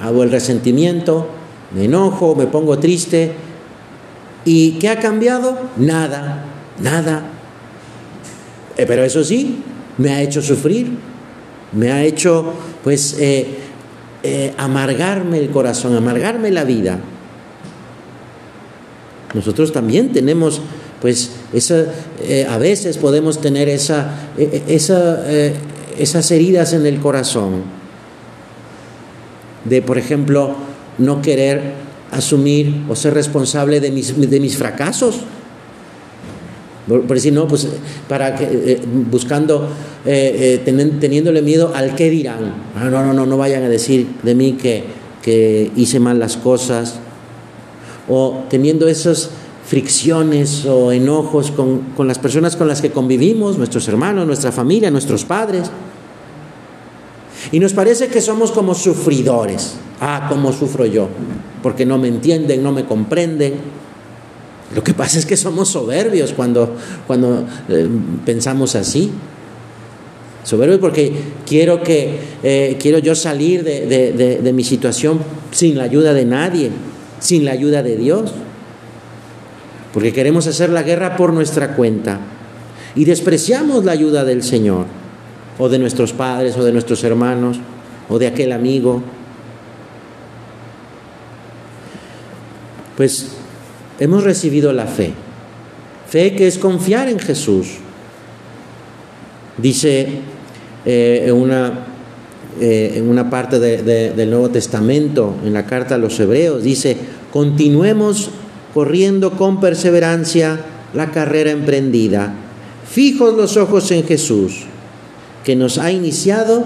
hago 0.00 0.22
el 0.22 0.30
resentimiento, 0.30 1.26
me 1.74 1.86
enojo, 1.86 2.36
me 2.36 2.46
pongo 2.46 2.78
triste. 2.78 3.32
¿Y 4.44 4.72
qué 4.78 4.88
ha 4.88 5.00
cambiado? 5.00 5.58
Nada, 5.76 6.44
nada. 6.80 7.39
Eh, 8.80 8.86
pero 8.86 9.04
eso 9.04 9.22
sí, 9.22 9.56
me 9.98 10.10
ha 10.10 10.22
hecho 10.22 10.40
sufrir, 10.40 10.88
me 11.72 11.92
ha 11.92 12.02
hecho 12.02 12.54
pues 12.82 13.14
eh, 13.20 13.46
eh, 14.22 14.54
amargarme 14.56 15.38
el 15.38 15.50
corazón, 15.50 15.94
amargarme 15.94 16.50
la 16.50 16.64
vida. 16.64 16.98
Nosotros 19.34 19.70
también 19.70 20.12
tenemos 20.12 20.62
pues 21.02 21.32
esa, 21.52 21.84
a 22.48 22.56
veces 22.56 22.96
podemos 22.96 23.42
tener 23.42 23.68
esa, 23.68 24.30
esa, 24.38 25.24
esas 25.98 26.30
heridas 26.30 26.72
en 26.72 26.86
el 26.86 27.00
corazón 27.00 27.62
de, 29.66 29.82
por 29.82 29.98
ejemplo, 29.98 30.56
no 30.96 31.20
querer 31.20 31.74
asumir 32.10 32.84
o 32.88 32.96
ser 32.96 33.12
responsable 33.12 33.80
de 33.80 33.90
mis, 33.90 34.18
de 34.18 34.40
mis 34.40 34.56
fracasos. 34.56 35.20
Por, 36.90 37.06
decir, 37.06 37.32
no, 37.32 37.46
pues 37.46 37.68
para 38.08 38.34
que, 38.34 38.44
eh, 38.44 38.80
buscando, 39.08 39.68
eh, 40.04 40.60
eh, 40.66 40.88
teniéndole 40.98 41.40
miedo 41.40 41.72
al 41.72 41.94
qué 41.94 42.10
dirán. 42.10 42.52
Ah, 42.74 42.90
no, 42.90 43.04
no, 43.04 43.12
no, 43.12 43.26
no 43.26 43.36
vayan 43.36 43.62
a 43.62 43.68
decir 43.68 44.08
de 44.24 44.34
mí 44.34 44.54
que, 44.54 44.82
que 45.22 45.70
hice 45.76 46.00
mal 46.00 46.18
las 46.18 46.36
cosas. 46.36 46.98
O 48.08 48.42
teniendo 48.50 48.88
esas 48.88 49.30
fricciones 49.64 50.66
o 50.66 50.90
enojos 50.90 51.52
con, 51.52 51.92
con 51.96 52.08
las 52.08 52.18
personas 52.18 52.56
con 52.56 52.66
las 52.66 52.82
que 52.82 52.90
convivimos, 52.90 53.56
nuestros 53.56 53.86
hermanos, 53.86 54.26
nuestra 54.26 54.50
familia, 54.50 54.90
nuestros 54.90 55.24
padres. 55.24 55.70
Y 57.52 57.60
nos 57.60 57.72
parece 57.72 58.08
que 58.08 58.20
somos 58.20 58.50
como 58.50 58.74
sufridores. 58.74 59.76
Ah, 60.00 60.26
¿cómo 60.28 60.52
sufro 60.52 60.86
yo? 60.86 61.08
Porque 61.62 61.86
no 61.86 61.98
me 61.98 62.08
entienden, 62.08 62.64
no 62.64 62.72
me 62.72 62.84
comprenden. 62.84 63.54
Lo 64.74 64.84
que 64.84 64.94
pasa 64.94 65.18
es 65.18 65.26
que 65.26 65.36
somos 65.36 65.68
soberbios 65.68 66.32
cuando, 66.32 66.76
cuando 67.06 67.44
eh, 67.68 67.88
pensamos 68.24 68.76
así. 68.76 69.10
Soberbios 70.44 70.78
porque 70.78 71.12
quiero, 71.46 71.82
que, 71.82 72.18
eh, 72.42 72.76
quiero 72.80 72.98
yo 72.98 73.14
salir 73.14 73.64
de, 73.64 74.40
de 74.42 74.52
mi 74.52 74.64
situación 74.64 75.20
sin 75.50 75.76
la 75.76 75.84
ayuda 75.84 76.14
de 76.14 76.24
nadie, 76.24 76.70
sin 77.18 77.44
la 77.44 77.52
ayuda 77.52 77.82
de 77.82 77.96
Dios. 77.96 78.32
Porque 79.92 80.12
queremos 80.12 80.46
hacer 80.46 80.70
la 80.70 80.82
guerra 80.82 81.16
por 81.16 81.32
nuestra 81.32 81.74
cuenta 81.74 82.20
y 82.94 83.04
despreciamos 83.04 83.84
la 83.84 83.92
ayuda 83.92 84.24
del 84.24 84.42
Señor, 84.42 84.86
o 85.58 85.68
de 85.68 85.78
nuestros 85.78 86.12
padres, 86.12 86.56
o 86.56 86.64
de 86.64 86.72
nuestros 86.72 87.04
hermanos, 87.04 87.58
o 88.08 88.18
de 88.18 88.26
aquel 88.26 88.52
amigo. 88.52 89.02
Pues 92.96 93.39
hemos 94.00 94.24
recibido 94.24 94.72
la 94.72 94.86
fe. 94.86 95.12
Fe 96.08 96.34
que 96.34 96.48
es 96.48 96.58
confiar 96.58 97.08
en 97.08 97.20
Jesús. 97.20 97.68
Dice 99.58 100.08
eh, 100.84 101.24
en, 101.26 101.34
una, 101.34 101.86
eh, 102.60 102.94
en, 102.96 103.08
una, 103.08 103.30
parte 103.30 103.60
del 103.60 104.30
Nuevo 104.30 104.48
Testamento, 104.48 105.36
en 105.44 105.52
la 105.52 105.66
carta 105.66 105.94
a 105.94 105.98
los 105.98 106.18
Hebreos, 106.18 106.64
dice, 106.64 106.96
continuemos 107.30 108.30
corriendo 108.74 109.32
con 109.32 109.60
perseverancia 109.60 110.58
la 110.94 111.10
carrera 111.10 111.50
emprendida, 111.50 112.32
fijos 112.90 113.36
los 113.36 113.56
ojos 113.56 113.90
en 113.92 114.04
Jesús, 114.04 114.62
que 115.44 115.54
nos 115.54 115.78
ha 115.78 115.92
iniciado 115.92 116.64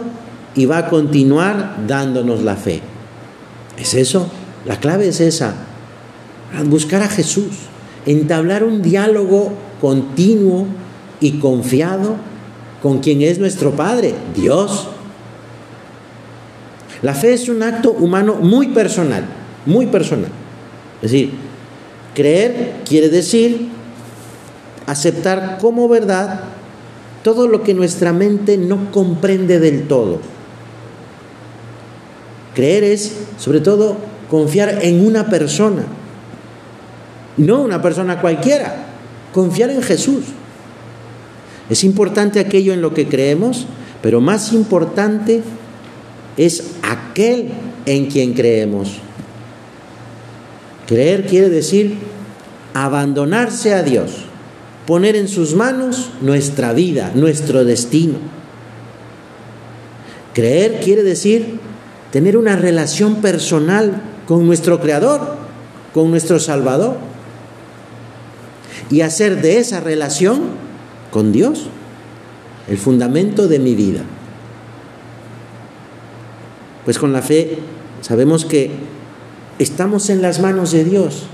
y 0.54 0.66
va 0.66 0.78
a 0.78 0.88
continuar 0.88 1.84
dándonos 1.86 2.42
la 2.42 2.56
fe. 2.56 2.80
¿Es 3.78 3.94
eso? 3.94 4.28
La 4.64 4.78
clave 4.78 5.08
es 5.08 5.20
esa, 5.20 5.54
buscar 6.62 7.02
a 7.02 7.08
Jesús, 7.08 7.52
entablar 8.06 8.64
un 8.64 8.82
diálogo 8.82 9.52
continuo 9.80 10.66
y 11.20 11.38
confiado 11.38 12.16
con 12.82 13.00
quien 13.00 13.22
es 13.22 13.38
nuestro 13.38 13.72
Padre, 13.72 14.14
Dios. 14.34 14.88
La 17.02 17.14
fe 17.14 17.34
es 17.34 17.48
un 17.48 17.62
acto 17.62 17.92
humano 17.92 18.36
muy 18.36 18.68
personal, 18.68 19.24
muy 19.66 19.86
personal. 19.86 20.30
Es 21.02 21.10
decir, 21.10 21.32
creer 22.14 22.76
quiere 22.86 23.08
decir 23.08 23.68
aceptar 24.86 25.58
como 25.60 25.88
verdad 25.88 26.44
todo 27.22 27.48
lo 27.48 27.62
que 27.62 27.74
nuestra 27.74 28.12
mente 28.12 28.58
no 28.58 28.90
comprende 28.90 29.58
del 29.58 29.88
todo. 29.88 30.18
Creer 32.54 32.84
es, 32.84 33.16
sobre 33.38 33.60
todo, 33.60 33.96
confiar 34.30 34.78
en 34.82 35.04
una 35.04 35.28
persona, 35.28 35.84
no 37.36 37.62
una 37.62 37.82
persona 37.82 38.20
cualquiera, 38.20 38.86
confiar 39.32 39.70
en 39.70 39.82
Jesús. 39.82 40.24
Es 41.70 41.84
importante 41.84 42.40
aquello 42.40 42.72
en 42.72 42.82
lo 42.82 42.94
que 42.94 43.08
creemos, 43.08 43.66
pero 44.02 44.20
más 44.20 44.52
importante 44.52 45.42
es 46.36 46.72
aquel 46.82 47.48
en 47.86 48.06
quien 48.06 48.34
creemos. 48.34 48.98
Creer 50.86 51.26
quiere 51.26 51.48
decir 51.48 51.96
abandonarse 52.74 53.72
a 53.72 53.82
Dios, 53.82 54.24
poner 54.86 55.16
en 55.16 55.28
sus 55.28 55.54
manos 55.54 56.10
nuestra 56.20 56.72
vida, 56.72 57.12
nuestro 57.14 57.64
destino. 57.64 58.18
Creer 60.34 60.80
quiere 60.80 61.02
decir 61.02 61.58
tener 62.10 62.36
una 62.36 62.56
relación 62.56 63.16
personal 63.16 64.02
con 64.26 64.46
nuestro 64.46 64.80
Creador, 64.80 65.36
con 65.94 66.10
nuestro 66.10 66.38
Salvador, 66.38 66.96
y 68.90 69.00
hacer 69.00 69.40
de 69.40 69.58
esa 69.58 69.80
relación 69.80 70.42
con 71.10 71.32
Dios, 71.32 71.66
el 72.68 72.78
fundamento 72.78 73.48
de 73.48 73.58
mi 73.58 73.74
vida. 73.74 74.02
Pues 76.84 76.98
con 76.98 77.12
la 77.12 77.22
fe 77.22 77.58
sabemos 78.00 78.44
que 78.44 78.70
estamos 79.58 80.10
en 80.10 80.20
las 80.22 80.40
manos 80.40 80.72
de 80.72 80.84
Dios 80.84 81.24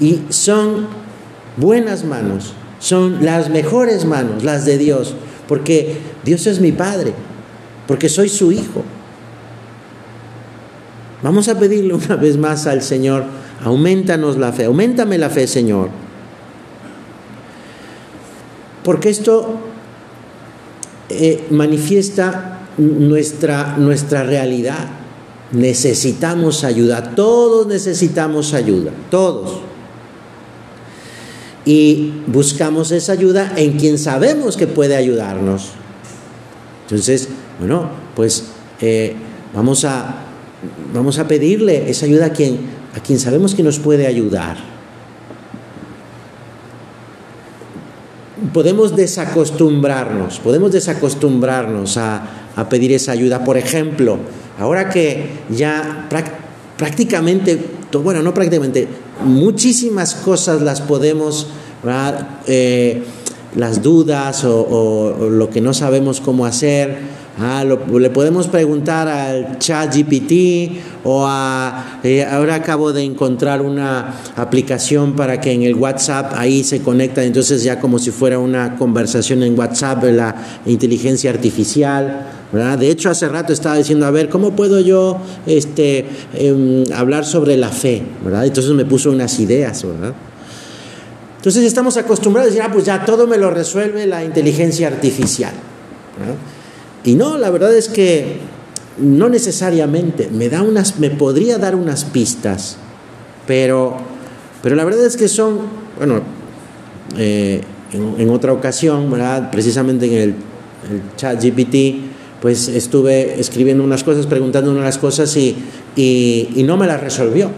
y 0.00 0.20
son 0.30 0.86
buenas 1.56 2.04
manos, 2.04 2.54
son 2.78 3.24
las 3.24 3.50
mejores 3.50 4.04
manos, 4.04 4.44
las 4.44 4.64
de 4.64 4.78
Dios, 4.78 5.14
porque 5.46 5.98
Dios 6.24 6.46
es 6.46 6.60
mi 6.60 6.72
Padre, 6.72 7.12
porque 7.86 8.08
soy 8.08 8.28
su 8.28 8.52
Hijo. 8.52 8.82
Vamos 11.22 11.48
a 11.48 11.58
pedirle 11.58 11.94
una 11.94 12.16
vez 12.16 12.36
más 12.36 12.66
al 12.66 12.82
Señor, 12.82 13.24
aumentanos 13.62 14.36
la 14.36 14.52
fe, 14.52 14.66
aumentame 14.66 15.18
la 15.18 15.30
fe, 15.30 15.46
Señor 15.46 16.03
porque 18.84 19.08
esto 19.08 19.58
eh, 21.08 21.46
manifiesta 21.50 22.60
nuestra, 22.78 23.76
nuestra 23.78 24.22
realidad. 24.22 24.86
Necesitamos 25.52 26.64
ayuda, 26.64 27.14
todos 27.14 27.66
necesitamos 27.66 28.54
ayuda, 28.54 28.90
todos. 29.10 29.60
Y 31.64 32.12
buscamos 32.26 32.90
esa 32.90 33.12
ayuda 33.12 33.52
en 33.56 33.78
quien 33.78 33.98
sabemos 33.98 34.56
que 34.56 34.66
puede 34.66 34.96
ayudarnos. 34.96 35.70
Entonces, 36.82 37.28
bueno, 37.58 37.88
pues 38.14 38.44
eh, 38.80 39.14
vamos, 39.54 39.84
a, 39.84 40.16
vamos 40.92 41.18
a 41.18 41.26
pedirle 41.26 41.88
esa 41.88 42.04
ayuda 42.04 42.26
a 42.26 42.32
quien, 42.32 42.58
a 42.94 43.00
quien 43.00 43.18
sabemos 43.18 43.54
que 43.54 43.62
nos 43.62 43.78
puede 43.78 44.06
ayudar. 44.06 44.73
Podemos 48.54 48.94
desacostumbrarnos, 48.94 50.38
podemos 50.38 50.70
desacostumbrarnos 50.70 51.96
a, 51.98 52.40
pedir 52.70 52.92
esa 52.92 53.10
ayuda. 53.10 53.42
Por 53.42 53.58
ejemplo, 53.58 54.16
ahora 54.60 54.88
que 54.88 55.28
ya 55.50 56.08
prácticamente, 56.78 57.58
bueno, 57.92 58.22
no 58.22 58.32
prácticamente, 58.32 58.86
muchísimas 59.24 60.14
cosas 60.14 60.62
las 60.62 60.80
podemos, 60.80 61.48
eh, 62.46 63.02
las 63.56 63.82
dudas 63.82 64.44
o, 64.44 65.28
lo 65.30 65.50
que 65.50 65.60
no 65.60 65.74
sabemos 65.74 66.20
cómo 66.20 66.46
hacer, 66.46 66.96
Ah, 67.36 67.64
le 67.64 68.10
podemos 68.10 68.46
preguntar 68.46 69.08
al 69.08 69.58
chat 69.58 69.92
GPT 69.92 71.02
o 71.02 71.26
a... 71.26 71.98
Eh, 72.04 72.24
ahora 72.24 72.54
acabo 72.54 72.92
de 72.92 73.02
encontrar 73.02 73.60
una 73.60 74.14
aplicación 74.36 75.16
para 75.16 75.40
que 75.40 75.50
en 75.50 75.64
el 75.64 75.74
WhatsApp 75.74 76.32
ahí 76.36 76.62
se 76.62 76.80
conecta, 76.80 77.24
entonces 77.24 77.64
ya 77.64 77.80
como 77.80 77.98
si 77.98 78.12
fuera 78.12 78.38
una 78.38 78.76
conversación 78.76 79.42
en 79.42 79.58
WhatsApp, 79.58 80.04
la 80.04 80.34
inteligencia 80.66 81.30
artificial. 81.30 82.26
De 82.52 82.88
hecho, 82.88 83.10
hace 83.10 83.28
rato 83.28 83.52
estaba 83.52 83.76
diciendo, 83.76 84.06
a 84.06 84.12
ver, 84.12 84.28
¿cómo 84.28 84.54
puedo 84.54 84.78
yo 84.78 85.18
este, 85.44 86.06
em, 86.34 86.84
hablar 86.94 87.24
sobre 87.24 87.56
la 87.56 87.70
fe? 87.70 88.00
Entonces 88.24 88.72
me 88.74 88.84
puso 88.84 89.10
unas 89.10 89.40
ideas, 89.40 89.82
¿verdad? 89.84 90.14
Entonces 91.38 91.64
estamos 91.64 91.96
acostumbrados 91.96 92.52
a 92.52 92.54
decir, 92.54 92.64
ah, 92.64 92.72
pues 92.72 92.84
ya 92.84 93.04
todo 93.04 93.26
me 93.26 93.38
lo 93.38 93.50
resuelve 93.50 94.06
la 94.06 94.22
inteligencia 94.24 94.86
artificial. 94.86 95.52
¿verdad? 96.16 96.36
Y 97.04 97.14
no, 97.14 97.36
la 97.38 97.50
verdad 97.50 97.74
es 97.74 97.88
que 97.88 98.38
no 98.98 99.28
necesariamente, 99.28 100.28
me, 100.32 100.48
da 100.48 100.62
unas, 100.62 100.98
me 100.98 101.10
podría 101.10 101.58
dar 101.58 101.74
unas 101.74 102.04
pistas, 102.04 102.76
pero, 103.46 103.96
pero 104.62 104.74
la 104.74 104.84
verdad 104.84 105.04
es 105.04 105.16
que 105.16 105.28
son, 105.28 105.58
bueno, 105.98 106.22
eh, 107.18 107.60
en, 107.92 108.30
otra 108.30 108.52
ocasión, 108.52 109.12
precisamente 109.52 110.06
en 110.06 110.12
el, 110.22 110.34
chat 111.16 111.42
GPT, 111.42 112.42
pues 112.42 112.68
estuve 112.68 113.40
escribiendo 113.40 113.82
unas 113.82 114.04
cosas, 114.04 114.26
preguntando 114.26 114.70
unas 114.70 114.98
cosas 114.98 115.34
y, 115.36 115.56
y, 115.96 116.62
no 116.64 116.76
me 116.76 116.86
las 116.86 117.00
resolvió, 117.00 117.50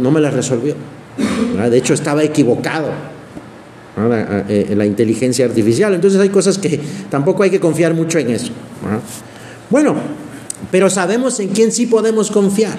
no 0.00 0.10
me 0.10 0.20
las 0.20 0.34
resolvió. 0.34 0.74
De 1.70 1.76
hecho, 1.76 1.94
estaba 1.94 2.22
equivocado 2.22 2.90
eh, 4.48 4.74
la, 4.76 4.86
inteligencia 4.86 5.44
artificial. 5.44 5.94
Entonces 5.94 6.20
hay 6.20 6.28
cosas 6.28 6.58
que 6.58 6.80
tampoco 7.10 7.42
hay 7.42 7.50
que 7.50 7.60
confiar 7.60 7.94
mucho 7.94 8.18
en 8.18 8.30
eso. 8.30 8.52
Bueno, 9.70 9.96
pero 10.70 10.90
sabemos 10.90 11.38
en 11.40 11.48
quién 11.48 11.72
sí 11.72 11.86
podemos 11.86 12.30
confiar. 12.30 12.78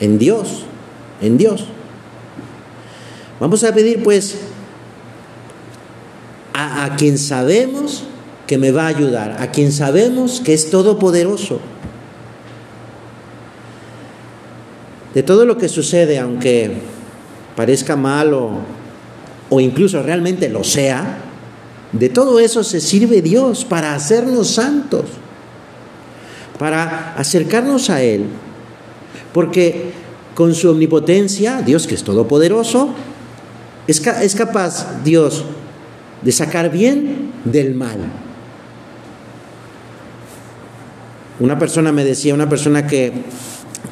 En 0.00 0.18
Dios, 0.18 0.64
en 1.20 1.38
Dios. 1.38 1.66
Vamos 3.40 3.64
a 3.64 3.74
pedir 3.74 4.02
pues 4.02 4.36
a, 6.52 6.84
a 6.84 6.96
quien 6.96 7.18
sabemos 7.18 8.04
que 8.46 8.58
me 8.58 8.70
va 8.70 8.84
a 8.84 8.88
ayudar, 8.88 9.36
a 9.40 9.50
quien 9.50 9.72
sabemos 9.72 10.40
que 10.40 10.54
es 10.54 10.70
todopoderoso. 10.70 11.60
De 15.14 15.22
todo 15.22 15.46
lo 15.46 15.56
que 15.56 15.68
sucede, 15.68 16.18
aunque 16.18 16.72
parezca 17.56 17.96
malo 17.96 18.50
o 19.48 19.60
incluso 19.60 20.02
realmente 20.02 20.48
lo 20.48 20.64
sea, 20.64 21.23
de 21.98 22.08
todo 22.08 22.40
eso 22.40 22.64
se 22.64 22.80
sirve 22.80 23.22
Dios 23.22 23.64
para 23.64 23.94
hacernos 23.94 24.50
santos, 24.50 25.04
para 26.58 27.14
acercarnos 27.16 27.88
a 27.88 28.02
Él, 28.02 28.26
porque 29.32 29.92
con 30.34 30.54
su 30.54 30.70
omnipotencia, 30.70 31.62
Dios 31.62 31.86
que 31.86 31.94
es 31.94 32.02
todopoderoso, 32.02 32.90
es, 33.86 34.04
es 34.04 34.34
capaz 34.34 35.02
Dios 35.04 35.44
de 36.22 36.32
sacar 36.32 36.70
bien 36.70 37.32
del 37.44 37.74
mal. 37.74 37.98
Una 41.38 41.58
persona 41.58 41.92
me 41.92 42.04
decía, 42.04 42.34
una 42.34 42.48
persona 42.48 42.86
que, 42.86 43.12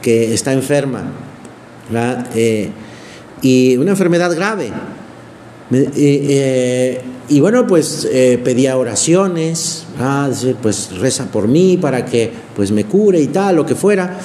que 0.00 0.34
está 0.34 0.52
enferma, 0.52 1.04
eh, 2.34 2.70
y 3.42 3.76
una 3.76 3.90
enfermedad 3.90 4.34
grave, 4.34 4.70
eh, 5.72 7.00
y 7.28 7.40
bueno, 7.40 7.66
pues 7.66 8.06
eh, 8.10 8.40
pedía 8.42 8.76
oraciones, 8.76 9.84
pues 10.60 10.98
reza 10.98 11.26
por 11.26 11.48
mí 11.48 11.78
para 11.78 12.04
que 12.04 12.30
pues 12.54 12.70
me 12.70 12.84
cure 12.84 13.20
y 13.20 13.28
tal, 13.28 13.56
lo 13.56 13.66
que 13.66 13.74
fuera. 13.74 14.18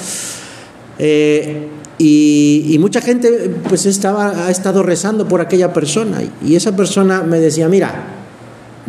Eh, 0.99 1.67
Y, 1.99 2.77
mucha 2.79 3.01
gente 3.01 3.49
pues 3.67 3.87
estaba, 3.87 4.45
ha 4.45 4.51
estado 4.51 4.83
rezando 4.83 5.27
por 5.27 5.41
aquella 5.41 5.73
persona. 5.73 6.21
Y 6.45 6.55
esa 6.55 6.75
persona 6.75 7.23
me 7.23 7.39
decía, 7.39 7.67
mira, 7.67 8.03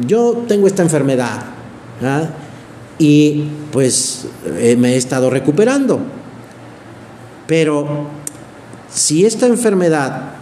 yo 0.07 0.45
tengo 0.47 0.67
esta 0.67 0.83
enfermedad 0.83 1.45
y 2.99 3.45
pues 3.73 4.27
eh, 4.59 4.77
me 4.77 4.95
he 4.95 4.97
estado 4.97 5.31
recuperando, 5.31 6.01
pero 7.47 8.09
si 8.93 9.25
esta 9.25 9.47
enfermedad 9.47 10.35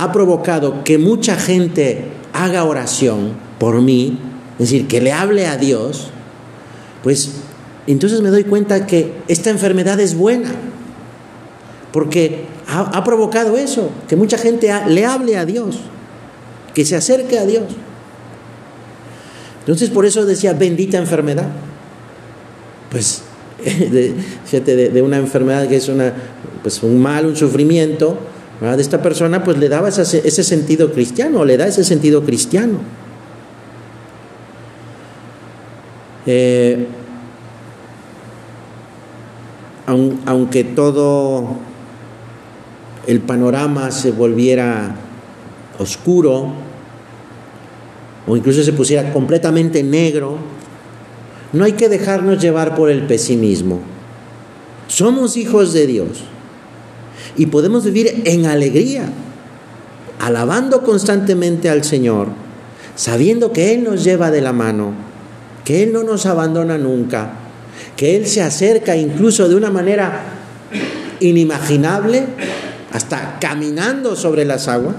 ha 0.00 0.12
provocado 0.12 0.82
que 0.82 0.96
mucha 0.96 1.36
gente 1.36 2.04
haga 2.32 2.64
oración 2.64 3.34
por 3.58 3.82
mí, 3.82 4.18
es 4.54 4.70
decir, 4.70 4.88
que 4.88 5.02
le 5.02 5.12
hable 5.12 5.46
a 5.46 5.58
Dios, 5.58 6.08
pues 7.02 7.32
entonces 7.86 8.22
me 8.22 8.30
doy 8.30 8.44
cuenta 8.44 8.86
que 8.86 9.12
esta 9.28 9.50
enfermedad 9.50 10.00
es 10.00 10.14
buena 10.14 10.52
porque 11.92 12.46
ha, 12.66 13.04
provocado 13.04 13.58
eso, 13.58 13.90
que 14.08 14.16
mucha 14.16 14.38
gente 14.38 14.72
le 14.88 15.04
hable 15.04 15.36
a 15.36 15.44
Dios, 15.44 15.80
que 16.72 16.86
se 16.86 16.96
acerque 16.96 17.38
a 17.38 17.44
Dios. 17.44 17.64
Entonces 19.58 19.90
por 19.90 20.06
eso 20.06 20.24
decía, 20.24 20.54
bendita 20.54 20.96
enfermedad. 20.96 21.48
Pues, 22.90 23.22
de, 23.64 24.14
fíjate, 24.46 24.88
de, 24.88 25.02
una 25.02 25.18
enfermedad 25.18 25.68
que 25.68 25.76
es 25.76 25.88
una, 25.88 26.14
pues 26.62 26.82
un 26.82 27.02
mal, 27.02 27.26
un 27.26 27.36
sufrimiento, 27.36 28.16
de 28.60 28.82
esta 28.82 29.00
persona, 29.00 29.42
pues 29.42 29.56
le 29.56 29.70
daba 29.70 29.88
ese, 29.88 30.44
sentido 30.44 30.92
cristiano, 30.92 31.44
le 31.46 31.56
da 31.56 31.66
ese 31.66 31.82
sentido 31.82 32.22
cristiano. 32.22 32.78
Eh, 36.26 36.86
aunque 40.26 40.62
todo 40.62 41.56
el 43.06 43.20
panorama 43.20 43.90
se 43.90 44.12
volviera 44.12 44.94
oscuro 45.78 46.52
o 48.26 48.36
incluso 48.36 48.62
se 48.62 48.74
pusiera 48.74 49.10
completamente 49.12 49.82
negro, 49.82 50.36
no 51.54 51.64
hay 51.64 51.72
que 51.72 51.88
dejarnos 51.88 52.40
llevar 52.40 52.76
por 52.76 52.90
el 52.90 53.06
pesimismo. 53.06 53.80
Somos 54.86 55.38
hijos 55.38 55.72
de 55.72 55.86
Dios 55.86 56.24
y 57.40 57.46
podemos 57.46 57.84
vivir 57.86 58.20
en 58.26 58.44
alegría, 58.44 59.04
alabando 60.18 60.82
constantemente 60.82 61.70
al 61.70 61.84
Señor, 61.84 62.28
sabiendo 62.96 63.50
que 63.50 63.72
Él 63.72 63.82
nos 63.82 64.04
lleva 64.04 64.30
de 64.30 64.42
la 64.42 64.52
mano, 64.52 64.92
que 65.64 65.82
Él 65.82 65.90
no 65.90 66.02
nos 66.02 66.26
abandona 66.26 66.76
nunca, 66.76 67.30
que 67.96 68.14
Él 68.14 68.26
se 68.26 68.42
acerca 68.42 68.94
incluso 68.94 69.48
de 69.48 69.54
una 69.54 69.70
manera 69.70 70.20
inimaginable 71.20 72.26
hasta 72.92 73.38
caminando 73.40 74.16
sobre 74.16 74.44
las 74.44 74.68
aguas. 74.68 74.96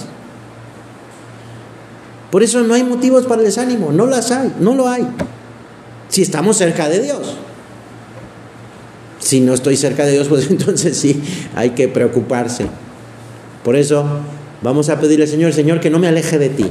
Por 2.31 2.41
eso 2.41 2.63
no 2.63 2.73
hay 2.73 2.83
motivos 2.83 3.27
para 3.27 3.41
el 3.41 3.45
desánimo, 3.45 3.91
no 3.91 4.07
las 4.07 4.31
hay, 4.31 4.51
no 4.59 4.73
lo 4.73 4.87
hay. 4.87 5.07
Si 6.09 6.23
estamos 6.23 6.57
cerca 6.57 6.89
de 6.89 7.03
Dios. 7.03 7.37
Si 9.31 9.39
no 9.39 9.53
estoy 9.53 9.77
cerca 9.77 10.05
de 10.05 10.11
Dios, 10.11 10.27
pues 10.27 10.49
entonces 10.51 10.97
sí, 10.97 11.23
hay 11.55 11.69
que 11.69 11.87
preocuparse. 11.87 12.65
Por 13.63 13.77
eso 13.77 14.03
vamos 14.61 14.89
a 14.89 14.99
pedirle 14.99 15.23
al 15.23 15.29
Señor, 15.29 15.53
Señor, 15.53 15.79
que 15.79 15.89
no 15.89 15.99
me 15.99 16.09
aleje 16.09 16.37
de 16.37 16.49
ti. 16.49 16.65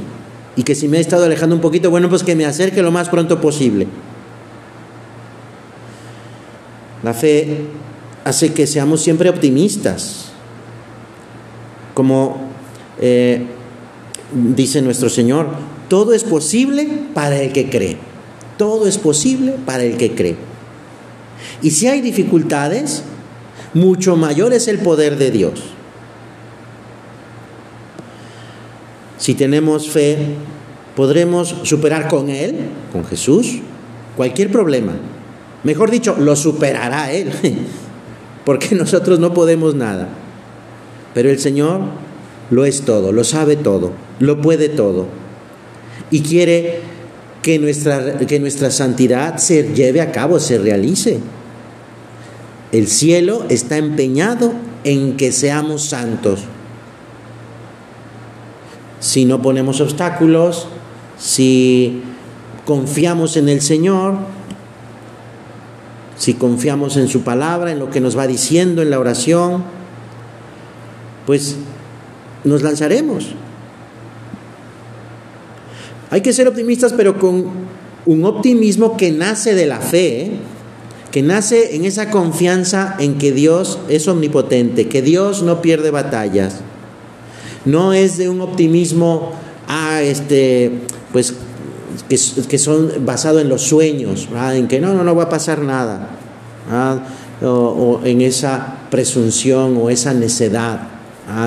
Y 0.55 0.61
que 0.61 0.75
si 0.75 0.87
me 0.87 0.99
he 0.99 1.01
estado 1.01 1.25
alejando 1.25 1.55
un 1.55 1.61
poquito, 1.61 1.89
bueno, 1.89 2.07
pues 2.07 2.21
que 2.21 2.35
me 2.35 2.45
acerque 2.45 2.83
lo 2.83 2.91
más 2.91 3.09
pronto 3.09 3.41
posible. 3.41 3.87
La 7.01 7.15
fe 7.15 7.61
hace 8.25 8.53
que 8.53 8.67
seamos 8.67 9.01
siempre 9.01 9.31
optimistas 9.31 10.25
como 11.95 12.41
eh, 13.01 13.43
dice 14.55 14.83
nuestro 14.83 15.09
Señor, 15.09 15.47
todo 15.89 16.13
es 16.13 16.23
posible 16.23 16.87
para 17.15 17.41
el 17.41 17.53
que 17.53 17.71
cree. 17.71 17.97
Todo 18.59 18.85
es 18.85 18.99
posible 18.99 19.55
para 19.65 19.83
el 19.83 19.97
que 19.97 20.11
cree. 20.11 20.50
Y 21.61 21.71
si 21.71 21.87
hay 21.87 22.01
dificultades, 22.01 23.03
mucho 23.73 24.15
mayor 24.15 24.53
es 24.53 24.67
el 24.67 24.79
poder 24.79 25.17
de 25.17 25.31
Dios. 25.31 25.61
Si 29.17 29.35
tenemos 29.35 29.89
fe, 29.89 30.17
podremos 30.95 31.55
superar 31.63 32.07
con 32.07 32.29
Él, 32.29 32.55
con 32.91 33.05
Jesús, 33.05 33.59
cualquier 34.17 34.51
problema. 34.51 34.93
Mejor 35.63 35.91
dicho, 35.91 36.15
lo 36.17 36.35
superará 36.35 37.11
Él, 37.11 37.31
porque 38.45 38.75
nosotros 38.75 39.19
no 39.19 39.33
podemos 39.33 39.75
nada. 39.75 40.09
Pero 41.13 41.29
el 41.29 41.39
Señor 41.39 41.81
lo 42.49 42.65
es 42.65 42.81
todo, 42.81 43.11
lo 43.11 43.23
sabe 43.23 43.55
todo, 43.55 43.91
lo 44.19 44.41
puede 44.41 44.69
todo. 44.69 45.07
Y 46.09 46.21
quiere 46.21 46.81
que 47.41 47.59
nuestra, 47.59 48.17
que 48.19 48.39
nuestra 48.39 48.71
santidad 48.71 49.37
se 49.37 49.73
lleve 49.73 50.01
a 50.01 50.11
cabo, 50.11 50.39
se 50.39 50.57
realice. 50.57 51.19
El 52.71 52.87
cielo 52.87 53.45
está 53.49 53.77
empeñado 53.77 54.53
en 54.83 55.17
que 55.17 55.31
seamos 55.31 55.83
santos. 55.83 56.41
Si 58.99 59.25
no 59.25 59.41
ponemos 59.41 59.81
obstáculos, 59.81 60.67
si 61.17 62.01
confiamos 62.65 63.35
en 63.35 63.49
el 63.49 63.61
Señor, 63.61 64.15
si 66.17 66.35
confiamos 66.35 66.97
en 66.97 67.07
su 67.07 67.21
palabra, 67.21 67.71
en 67.71 67.79
lo 67.79 67.89
que 67.89 67.99
nos 67.99 68.15
va 68.15 68.27
diciendo 68.27 68.83
en 68.83 68.91
la 68.91 68.99
oración, 68.99 69.63
pues 71.25 71.57
nos 72.43 72.61
lanzaremos. 72.61 73.29
Hay 76.11 76.19
que 76.21 76.33
ser 76.33 76.47
optimistas, 76.47 76.93
pero 76.93 77.17
con 77.17 77.45
un 78.05 78.25
optimismo 78.25 78.97
que 78.97 79.11
nace 79.11 79.55
de 79.55 79.65
la 79.65 79.79
fe, 79.79 80.23
¿eh? 80.23 80.31
que 81.09 81.21
nace 81.21 81.75
en 81.75 81.85
esa 81.85 82.11
confianza 82.11 82.95
en 82.99 83.17
que 83.17 83.31
Dios 83.31 83.79
es 83.87 84.07
omnipotente, 84.09 84.89
que 84.89 85.01
Dios 85.01 85.41
no 85.41 85.61
pierde 85.61 85.89
batallas. 85.89 86.59
No 87.63 87.93
es 87.93 88.17
de 88.17 88.27
un 88.27 88.41
optimismo, 88.41 89.31
ah, 89.67 90.01
este, 90.01 90.71
pues, 91.13 91.33
que, 92.09 92.57
son 92.57 93.05
basado 93.05 93.39
en 93.39 93.47
los 93.47 93.61
sueños, 93.61 94.27
en 94.53 94.67
que 94.67 94.81
no, 94.81 94.93
no, 94.93 95.05
no 95.05 95.15
va 95.15 95.23
a 95.23 95.29
pasar 95.29 95.61
nada, 95.61 96.09
o, 97.41 98.01
en 98.03 98.21
esa 98.21 98.79
presunción 98.89 99.77
o 99.77 99.89
esa 99.89 100.13
necedad. 100.13 100.89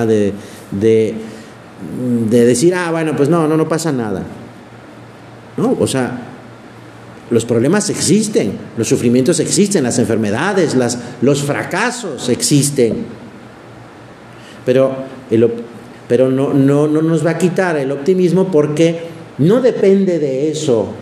De, 0.07 0.33
de, 0.71 2.45
decir, 2.45 2.73
ah, 2.73 2.89
bueno, 2.89 3.15
pues 3.15 3.29
no, 3.29 3.47
no, 3.47 3.57
no 3.57 3.67
pasa 3.67 3.91
nada. 3.91 4.23
No, 5.57 5.77
o 5.79 5.87
sea, 5.87 6.19
los 7.29 7.45
problemas 7.45 7.89
existen, 7.89 8.53
los 8.77 8.87
sufrimientos 8.87 9.39
existen, 9.39 9.83
las 9.83 9.99
enfermedades, 9.99 10.75
las, 10.75 10.99
los 11.21 11.43
fracasos 11.43 12.29
existen. 12.29 13.05
Pero, 14.65 14.95
pero 16.07 16.29
no, 16.29 16.53
no, 16.53 16.87
no 16.87 17.01
nos 17.01 17.25
va 17.25 17.31
a 17.31 17.37
quitar 17.37 17.77
el 17.77 17.91
optimismo 17.91 18.51
porque 18.51 19.01
no 19.37 19.61
depende 19.61 20.19
de 20.19 20.51
eso 20.51 20.93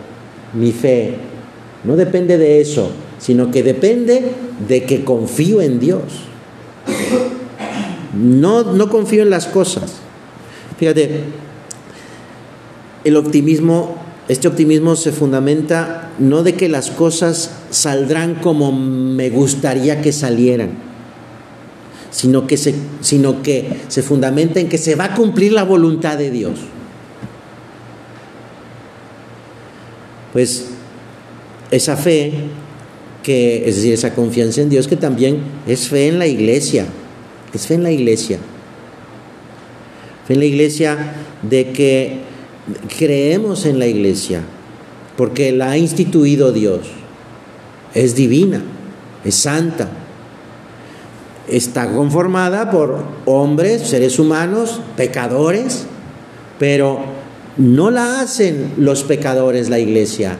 mi 0.54 0.72
fe, 0.72 1.14
no 1.82 1.96
depende 1.96 2.38
de 2.38 2.60
eso, 2.60 2.90
sino 3.18 3.50
que 3.50 3.62
depende 3.62 4.22
de 4.66 4.84
que 4.84 5.04
confío 5.04 5.60
en 5.60 5.80
Dios. 5.80 6.02
No, 8.14 8.62
no 8.62 8.88
confío 8.88 9.22
en 9.22 9.30
las 9.30 9.46
cosas. 9.46 9.94
Fíjate, 10.78 11.24
el 13.02 13.16
optimismo, 13.16 13.96
este 14.28 14.48
optimismo 14.48 14.96
se 14.96 15.12
fundamenta 15.12 16.10
no 16.18 16.42
de 16.42 16.54
que 16.54 16.68
las 16.68 16.90
cosas 16.90 17.50
saldrán 17.70 18.36
como 18.36 18.72
me 18.72 19.28
gustaría 19.28 20.00
que 20.00 20.12
salieran, 20.12 20.70
sino 22.10 22.46
que 22.46 22.56
se, 22.56 22.74
sino 23.02 23.42
que 23.42 23.80
se 23.88 24.02
fundamenta 24.02 24.60
en 24.60 24.68
que 24.68 24.78
se 24.78 24.94
va 24.94 25.06
a 25.06 25.14
cumplir 25.14 25.52
la 25.52 25.64
voluntad 25.64 26.16
de 26.16 26.30
Dios. 26.30 26.60
Pues 30.32 30.66
esa 31.70 31.96
fe, 31.96 32.32
que, 33.22 33.68
es 33.68 33.76
decir, 33.76 33.92
esa 33.92 34.14
confianza 34.14 34.62
en 34.62 34.70
Dios, 34.70 34.88
que 34.88 34.96
también 34.96 35.38
es 35.66 35.88
fe 35.88 36.08
en 36.08 36.18
la 36.18 36.26
iglesia, 36.26 36.86
es 37.52 37.66
fe 37.66 37.74
en 37.74 37.82
la 37.82 37.90
iglesia. 37.90 38.38
Fe 40.26 40.34
en 40.34 40.40
la 40.40 40.46
iglesia 40.46 41.14
de 41.42 41.70
que 41.72 42.33
creemos 42.96 43.66
en 43.66 43.78
la 43.78 43.86
iglesia, 43.86 44.42
porque 45.16 45.52
la 45.52 45.70
ha 45.70 45.78
instituido 45.78 46.52
Dios. 46.52 46.80
Es 47.94 48.14
divina, 48.14 48.62
es 49.24 49.34
santa. 49.34 49.88
Está 51.48 51.92
conformada 51.92 52.70
por 52.70 53.04
hombres, 53.26 53.82
seres 53.82 54.18
humanos, 54.18 54.80
pecadores, 54.96 55.86
pero 56.58 57.00
no 57.56 57.90
la 57.90 58.20
hacen 58.20 58.72
los 58.78 59.04
pecadores 59.04 59.68
la 59.68 59.78
iglesia. 59.78 60.36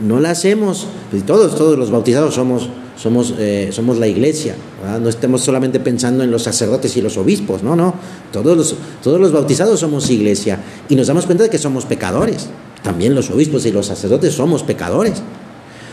No 0.00 0.18
la 0.18 0.30
hacemos, 0.30 0.88
todos, 1.26 1.56
todos 1.56 1.78
los 1.78 1.90
bautizados 1.90 2.34
somos 2.34 2.68
somos, 2.96 3.34
eh, 3.38 3.70
somos 3.72 3.98
la 3.98 4.06
iglesia. 4.06 4.54
No 5.00 5.08
estemos 5.08 5.42
solamente 5.42 5.80
pensando 5.80 6.24
en 6.24 6.30
los 6.30 6.42
sacerdotes 6.42 6.96
y 6.96 7.02
los 7.02 7.16
obispos, 7.16 7.62
no, 7.62 7.74
no. 7.74 7.94
Todos 8.32 8.56
los, 8.56 8.76
todos 9.02 9.20
los 9.20 9.32
bautizados 9.32 9.80
somos 9.80 10.10
iglesia 10.10 10.58
y 10.88 10.96
nos 10.96 11.06
damos 11.06 11.26
cuenta 11.26 11.44
de 11.44 11.50
que 11.50 11.58
somos 11.58 11.84
pecadores. 11.84 12.48
También 12.82 13.14
los 13.14 13.30
obispos 13.30 13.64
y 13.66 13.72
los 13.72 13.86
sacerdotes 13.86 14.34
somos 14.34 14.62
pecadores. 14.62 15.22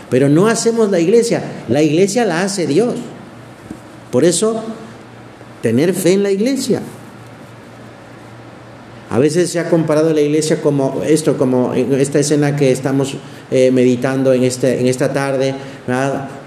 Pero 0.10 0.28
no 0.28 0.48
hacemos 0.48 0.92
la 0.92 1.00
iglesia, 1.00 1.64
la 1.70 1.82
iglesia 1.82 2.26
la 2.26 2.44
hace 2.44 2.68
Dios. 2.68 2.96
Por 4.12 4.26
eso, 4.26 4.62
tener 5.62 5.94
fe 5.94 6.14
en 6.14 6.24
la 6.24 6.32
iglesia. 6.32 6.82
A 9.12 9.20
veces 9.20 9.50
se 9.50 9.60
ha 9.60 9.70
comparado 9.70 10.14
la 10.14 10.22
iglesia 10.22 10.62
como 10.62 11.02
esto, 11.06 11.38
como 11.38 11.74
esta 11.74 12.20
escena 12.20 12.56
que 12.56 12.72
estamos 12.72 13.18
eh, 13.52 13.70
meditando 13.70 14.32
en, 14.32 14.44
este, 14.44 14.80
en 14.80 14.88
esta 14.88 15.12
tarde, 15.12 15.54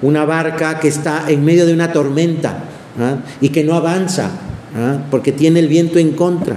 una 0.00 0.24
barca 0.24 0.80
que 0.80 0.88
está 0.88 1.26
en 1.28 1.44
medio 1.44 1.66
de 1.66 1.74
una 1.74 1.92
tormenta 1.92 2.64
y 3.42 3.50
que 3.50 3.64
no 3.64 3.74
avanza 3.74 4.30
porque 5.10 5.30
tiene 5.30 5.60
el 5.60 5.68
viento 5.68 5.98
en 5.98 6.12
contra. 6.12 6.56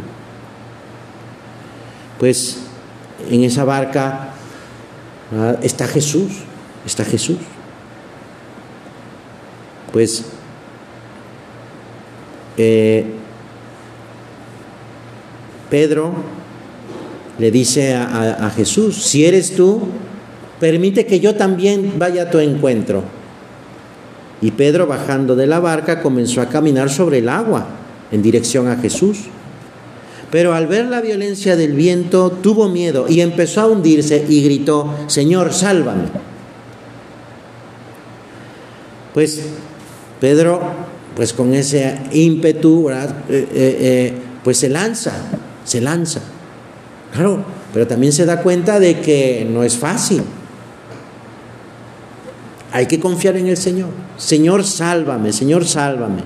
Pues 2.20 2.60
en 3.30 3.44
esa 3.44 3.66
barca 3.66 4.30
está 5.62 5.88
Jesús, 5.88 6.32
está 6.86 7.04
Jesús. 7.04 7.38
Pues 9.92 10.24
eh, 12.56 13.06
Pedro 15.70 16.14
le 17.40 17.52
dice 17.52 17.94
a, 17.94 18.52
Jesús, 18.56 19.04
si 19.04 19.26
eres 19.26 19.56
tú, 19.56 19.82
permite 20.60 21.06
que 21.06 21.20
yo 21.20 21.36
también 21.36 21.94
vaya 21.98 22.24
a 22.24 22.30
tu 22.32 22.40
encuentro. 22.40 23.04
Y 24.42 24.52
Pedro, 24.52 24.88
bajando 24.88 25.36
de 25.36 25.48
la 25.48 25.60
barca, 25.60 26.02
comenzó 26.02 26.42
a 26.42 26.50
caminar 26.50 26.90
sobre 26.90 27.20
el 27.20 27.30
agua 27.30 27.68
en 28.12 28.22
dirección 28.22 28.68
a 28.68 28.78
Jesús. 28.78 29.26
Pero 30.32 30.54
al 30.54 30.68
ver 30.68 30.86
la 30.86 31.02
violencia 31.02 31.56
del 31.56 31.74
viento, 31.74 32.32
tuvo 32.32 32.70
miedo 32.70 33.06
y 33.08 33.22
empezó 33.22 33.62
a 33.62 33.68
hundirse 33.68 34.26
y 34.28 34.44
gritó, 34.44 34.94
Señor, 35.08 35.54
sálvame. 35.54 36.10
Pues 39.14 39.42
Pedro, 40.20 40.60
pues 41.16 41.34
con 41.34 41.54
ese 41.54 42.00
ímpetu, 42.12 42.90
eh, 42.90 43.08
eh, 43.30 43.48
eh, 43.54 44.14
pues 44.44 44.58
se 44.58 44.70
lanza 44.70 45.14
se 45.68 45.82
lanza. 45.82 46.22
Claro, 47.14 47.44
pero 47.74 47.86
también 47.86 48.14
se 48.14 48.26
da 48.26 48.42
cuenta 48.42 48.80
de 48.80 49.02
que 49.02 49.46
no 49.52 49.64
es 49.64 49.78
fácil. 49.78 50.24
Hay 52.72 52.86
que 52.86 53.00
confiar 53.00 53.36
en 53.36 53.48
el 53.48 53.58
Señor. 53.58 53.90
Señor, 54.18 54.64
sálvame, 54.64 55.34
Señor, 55.34 55.66
sálvame. 55.66 56.24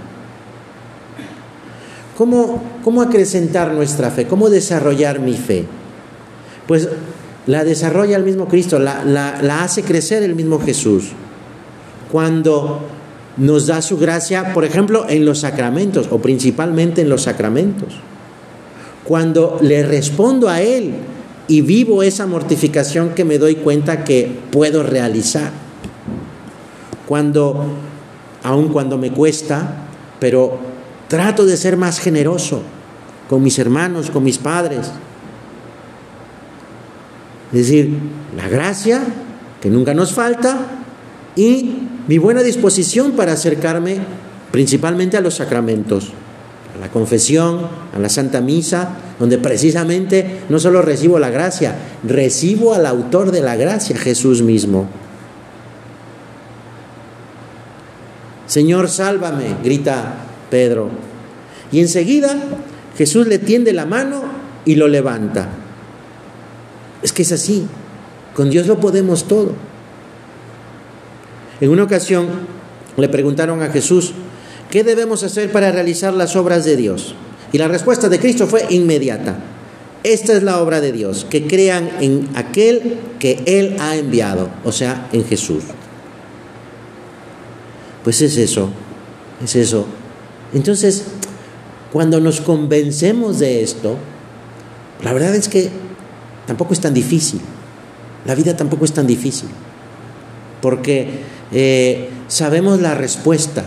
¿Cómo, 2.17 2.61
cómo 2.83 3.01
acrecentar 3.01 3.73
nuestra 3.73 4.11
fe? 4.11 4.27
¿Cómo 4.27 4.49
desarrollar 4.49 5.19
mi 5.19 5.33
fe? 5.33 5.65
Pues 6.67 6.87
la 7.47 7.63
desarrolla 7.63 8.17
el 8.17 8.23
mismo 8.23 8.47
Cristo, 8.47 8.77
la, 8.77 9.03
la 9.03 9.63
hace 9.63 9.81
crecer 9.81 10.21
el 10.21 10.35
mismo 10.35 10.59
Jesús. 10.59 11.09
Cuando 12.11 12.81
nos 13.37 13.65
da 13.65 13.81
su 13.81 13.97
gracia, 13.97 14.53
por 14.53 14.65
ejemplo, 14.65 15.05
en 15.09 15.25
los 15.25 15.39
sacramentos, 15.39 16.09
o 16.11 16.19
principalmente 16.19 17.01
en 17.01 17.09
los 17.09 17.23
sacramentos 17.23 17.95
cuando 19.03 19.57
le 19.61 19.83
respondo 19.83 20.49
a 20.49 20.61
Él 20.61 20.93
y 21.47 21.61
vivo 21.61 22.03
esa 22.03 22.27
mortificación 22.27 23.09
que 23.09 23.25
me 23.25 23.37
doy 23.37 23.55
cuenta 23.55 24.03
que 24.03 24.39
puedo 24.51 24.83
realizar. 24.83 25.51
Cuando, 27.07 27.65
aun 28.43 28.69
cuando 28.69 28.97
me 28.97 29.11
cuesta, 29.11 29.87
pero 30.19 30.59
trato 31.07 31.45
de 31.45 31.57
ser 31.57 31.75
más 31.75 31.99
generoso 31.99 32.61
con 33.29 33.43
mis 33.43 33.59
hermanos, 33.59 34.11
con 34.11 34.23
mis 34.23 34.37
padres. 34.37 34.91
Es 37.51 37.59
decir, 37.59 37.97
la 38.37 38.47
gracia, 38.47 39.01
que 39.59 39.69
nunca 39.69 39.93
nos 39.93 40.13
falta, 40.13 40.57
y 41.35 41.79
mi 42.07 42.17
buena 42.17 42.43
disposición 42.43 43.11
para 43.11 43.33
acercarme 43.33 43.99
principalmente 44.51 45.17
a 45.17 45.21
los 45.21 45.35
sacramentos 45.35 46.13
la 46.81 46.89
confesión, 46.89 47.67
a 47.95 47.99
la 47.99 48.09
Santa 48.09 48.41
Misa, 48.41 48.97
donde 49.19 49.37
precisamente 49.37 50.41
no 50.49 50.59
solo 50.59 50.81
recibo 50.81 51.19
la 51.19 51.29
gracia, 51.29 51.75
recibo 52.03 52.73
al 52.73 52.87
autor 52.87 53.31
de 53.31 53.41
la 53.41 53.55
gracia, 53.55 53.95
Jesús 53.95 54.41
mismo. 54.41 54.87
Señor, 58.47 58.89
sálvame, 58.89 59.57
grita 59.63 60.15
Pedro. 60.49 60.89
Y 61.71 61.81
enseguida 61.81 62.35
Jesús 62.97 63.27
le 63.27 63.37
tiende 63.37 63.73
la 63.73 63.85
mano 63.85 64.23
y 64.65 64.73
lo 64.73 64.87
levanta. 64.87 65.49
Es 67.03 67.13
que 67.13 67.21
es 67.21 67.31
así, 67.31 67.67
con 68.33 68.49
Dios 68.49 68.65
lo 68.65 68.79
podemos 68.79 69.27
todo. 69.27 69.53
En 71.61 71.69
una 71.69 71.83
ocasión 71.83 72.27
le 72.97 73.07
preguntaron 73.07 73.61
a 73.61 73.69
Jesús, 73.69 74.13
¿Qué 74.71 74.85
debemos 74.85 75.23
hacer 75.23 75.51
para 75.51 75.69
realizar 75.73 76.13
las 76.13 76.37
obras 76.37 76.63
de 76.63 76.77
Dios? 76.77 77.13
Y 77.51 77.57
la 77.57 77.67
respuesta 77.67 78.07
de 78.07 78.19
Cristo 78.19 78.47
fue 78.47 78.65
inmediata. 78.69 79.37
Esta 80.03 80.31
es 80.33 80.43
la 80.43 80.61
obra 80.61 80.79
de 80.79 80.93
Dios, 80.93 81.27
que 81.29 81.45
crean 81.45 81.91
en 81.99 82.29
aquel 82.35 82.97
que 83.19 83.43
Él 83.45 83.75
ha 83.81 83.97
enviado, 83.97 84.49
o 84.63 84.71
sea, 84.71 85.09
en 85.11 85.25
Jesús. 85.25 85.65
Pues 88.05 88.21
es 88.21 88.37
eso, 88.37 88.69
es 89.43 89.57
eso. 89.57 89.85
Entonces, 90.53 91.03
cuando 91.91 92.21
nos 92.21 92.39
convencemos 92.39 93.39
de 93.39 93.63
esto, 93.63 93.97
la 95.03 95.11
verdad 95.11 95.35
es 95.35 95.49
que 95.49 95.69
tampoco 96.47 96.73
es 96.73 96.79
tan 96.79 96.93
difícil. 96.93 97.41
La 98.25 98.35
vida 98.35 98.55
tampoco 98.55 98.85
es 98.85 98.93
tan 98.93 99.05
difícil. 99.05 99.49
Porque 100.61 101.09
eh, 101.51 102.09
sabemos 102.29 102.79
la 102.79 102.95
respuesta 102.95 103.65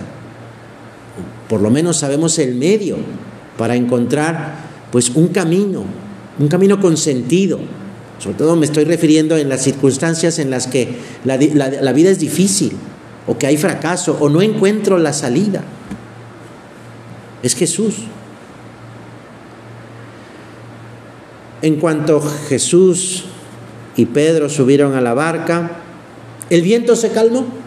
por 1.48 1.60
lo 1.60 1.70
menos 1.70 1.98
sabemos 1.98 2.38
el 2.38 2.54
medio 2.54 2.96
para 3.58 3.76
encontrar 3.76 4.56
pues 4.90 5.10
un 5.10 5.28
camino, 5.28 5.84
un 6.38 6.48
camino 6.48 6.80
con 6.80 6.96
sentido. 6.96 7.58
Sobre 8.18 8.36
todo 8.36 8.56
me 8.56 8.64
estoy 8.64 8.84
refiriendo 8.84 9.36
en 9.36 9.48
las 9.48 9.62
circunstancias 9.62 10.38
en 10.38 10.50
las 10.50 10.66
que 10.66 10.96
la, 11.24 11.36
la 11.36 11.92
vida 11.92 12.10
es 12.10 12.18
difícil, 12.18 12.72
o 13.26 13.36
que 13.38 13.46
hay 13.46 13.56
fracaso, 13.56 14.16
o 14.20 14.28
no 14.28 14.40
encuentro 14.42 14.98
la 14.98 15.12
salida. 15.12 15.62
Es 17.42 17.54
Jesús. 17.54 17.94
En 21.60 21.76
cuanto 21.76 22.20
Jesús 22.48 23.24
y 23.96 24.06
Pedro 24.06 24.48
subieron 24.48 24.94
a 24.94 25.00
la 25.00 25.14
barca, 25.14 25.78
el 26.50 26.62
viento 26.62 26.94
se 26.94 27.10
calmó. 27.10 27.63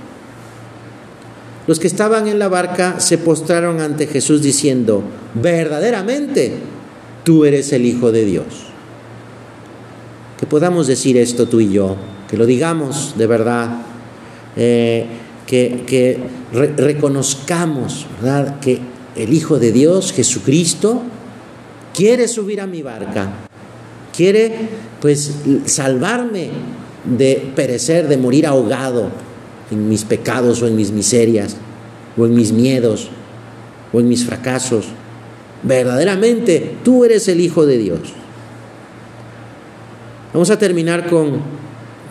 Los 1.67 1.79
que 1.79 1.87
estaban 1.87 2.29
en 2.29 2.39
la 2.39 2.47
barca 2.47 3.01
se 3.01 3.17
postraron 3.17 3.81
ante 3.81 4.07
Jesús 4.07 4.41
diciendo, 4.41 5.03
verdaderamente, 5.35 6.53
tú 7.25 7.43
eres 7.43 7.73
el 7.73 7.85
Hijo 7.85 8.13
de 8.13 8.23
Dios. 8.23 8.45
Que 10.39 10.45
podamos 10.45 10.87
decir 10.87 11.17
esto 11.17 11.47
tú 11.47 11.59
y 11.59 11.73
yo, 11.73 11.97
que 12.29 12.37
lo 12.37 12.45
digamos 12.45 13.15
de 13.17 13.27
verdad, 13.27 13.81
eh, 14.55 15.07
que, 15.45 16.19
reconozcamos 16.77 18.05
¿verdad? 18.21 18.59
que 18.61 18.79
el 19.17 19.33
Hijo 19.33 19.59
de 19.59 19.73
Dios, 19.73 20.13
Jesucristo, 20.13 21.01
quiere 21.93 22.29
subir 22.29 22.61
a 22.61 22.67
mi 22.67 22.81
barca, 22.81 23.29
quiere 24.15 24.69
pues 25.01 25.33
salvarme 25.65 26.49
de 27.03 27.51
perecer, 27.55 28.07
de 28.07 28.17
morir 28.17 28.47
ahogado, 28.47 29.09
en 29.71 29.89
mis 29.89 30.03
pecados 30.03 30.61
o 30.61 30.67
en 30.67 30.75
mis 30.75 30.91
miserias, 30.91 31.57
o 32.17 32.25
en 32.25 32.35
mis 32.35 32.51
miedos, 32.51 33.09
o 33.93 33.99
en 33.99 34.07
mis 34.07 34.25
fracasos. 34.25 34.85
Verdaderamente, 35.63 36.77
tú 36.83 37.03
eres 37.03 37.27
el 37.27 37.41
Hijo 37.41 37.65
de 37.65 37.77
Dios. 37.77 37.99
Vamos 40.33 40.49
a 40.49 40.59
terminar 40.59 41.07
con 41.09 41.41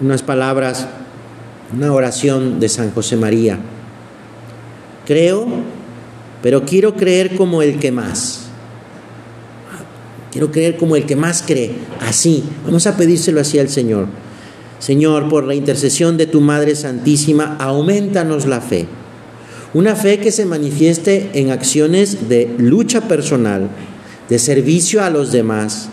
unas 0.00 0.22
palabras, 0.22 0.88
una 1.74 1.92
oración 1.92 2.60
de 2.60 2.68
San 2.68 2.90
José 2.90 3.16
María. 3.16 3.58
Creo, 5.06 5.46
pero 6.42 6.64
quiero 6.64 6.96
creer 6.96 7.36
como 7.36 7.62
el 7.62 7.78
que 7.78 7.92
más. 7.92 8.42
Quiero 10.32 10.50
creer 10.50 10.76
como 10.76 10.96
el 10.96 11.06
que 11.06 11.16
más 11.16 11.42
cree. 11.46 11.72
Así. 12.00 12.44
Vamos 12.64 12.86
a 12.86 12.96
pedírselo 12.96 13.40
así 13.40 13.58
al 13.58 13.68
Señor. 13.68 14.06
Señor, 14.78 15.28
por 15.28 15.44
la 15.44 15.54
intercesión 15.54 16.16
de 16.16 16.26
tu 16.26 16.40
Madre 16.40 16.74
Santísima, 16.76 17.56
aumentanos 17.58 18.46
la 18.46 18.60
fe. 18.60 18.86
Una 19.72 19.96
fe 19.96 20.18
que 20.18 20.30
se 20.30 20.44
manifieste 20.44 21.30
en 21.34 21.50
acciones 21.50 22.28
de 22.28 22.54
lucha 22.58 23.02
personal, 23.02 23.68
de 24.28 24.38
servicio 24.38 25.02
a 25.02 25.10
los 25.10 25.32
demás, 25.32 25.88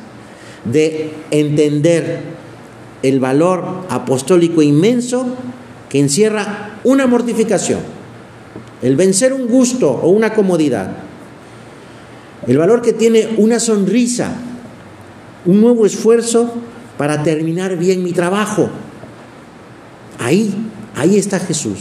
de 0.66 1.12
entender 1.32 2.20
el 3.04 3.20
valor 3.20 3.86
apostólico 3.90 4.62
inmenso 4.62 5.36
que 5.90 6.00
encierra 6.00 6.80
una 6.84 7.08
mortificación, 7.08 7.80
el 8.82 8.96
vencer 8.96 9.34
un 9.34 9.48
gusto 9.48 9.92
o 9.92 10.10
una 10.10 10.34
comodidad, 10.34 10.92
el 12.48 12.58
valor 12.58 12.82
que 12.82 12.94
tiene 12.94 13.30
una 13.38 13.60
sonrisa, 13.60 14.34
un 15.46 15.62
nuevo 15.62 15.86
esfuerzo 15.86 16.54
para 16.98 17.24
terminar 17.24 17.78
bien 17.78 18.04
mi 18.04 18.12
trabajo. 18.12 18.70
Ahí, 20.20 20.54
ahí 20.96 21.18
está 21.18 21.40
Jesús. 21.40 21.80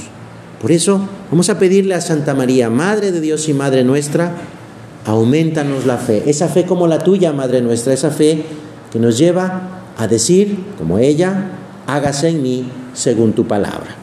Por 0.60 0.72
eso 0.72 1.08
vamos 1.30 1.50
a 1.50 1.58
pedirle 1.58 1.94
a 1.94 2.00
Santa 2.00 2.34
María, 2.34 2.70
Madre 2.70 3.12
de 3.12 3.20
Dios 3.20 3.48
y 3.48 3.54
Madre 3.54 3.84
nuestra, 3.84 4.34
aumentanos 5.04 5.86
la 5.86 5.98
fe. 5.98 6.22
Esa 6.26 6.48
fe 6.48 6.64
como 6.64 6.86
la 6.86 7.00
tuya, 7.00 7.32
Madre 7.32 7.60
nuestra, 7.60 7.92
esa 7.92 8.10
fe 8.10 8.44
que 8.92 8.98
nos 8.98 9.18
lleva 9.18 9.82
a 9.98 10.06
decir, 10.06 10.58
como 10.78 10.98
ella, 10.98 11.50
hágase 11.86 12.28
en 12.28 12.42
mí 12.42 12.70
según 12.94 13.32
tu 13.32 13.46
palabra. 13.46 13.96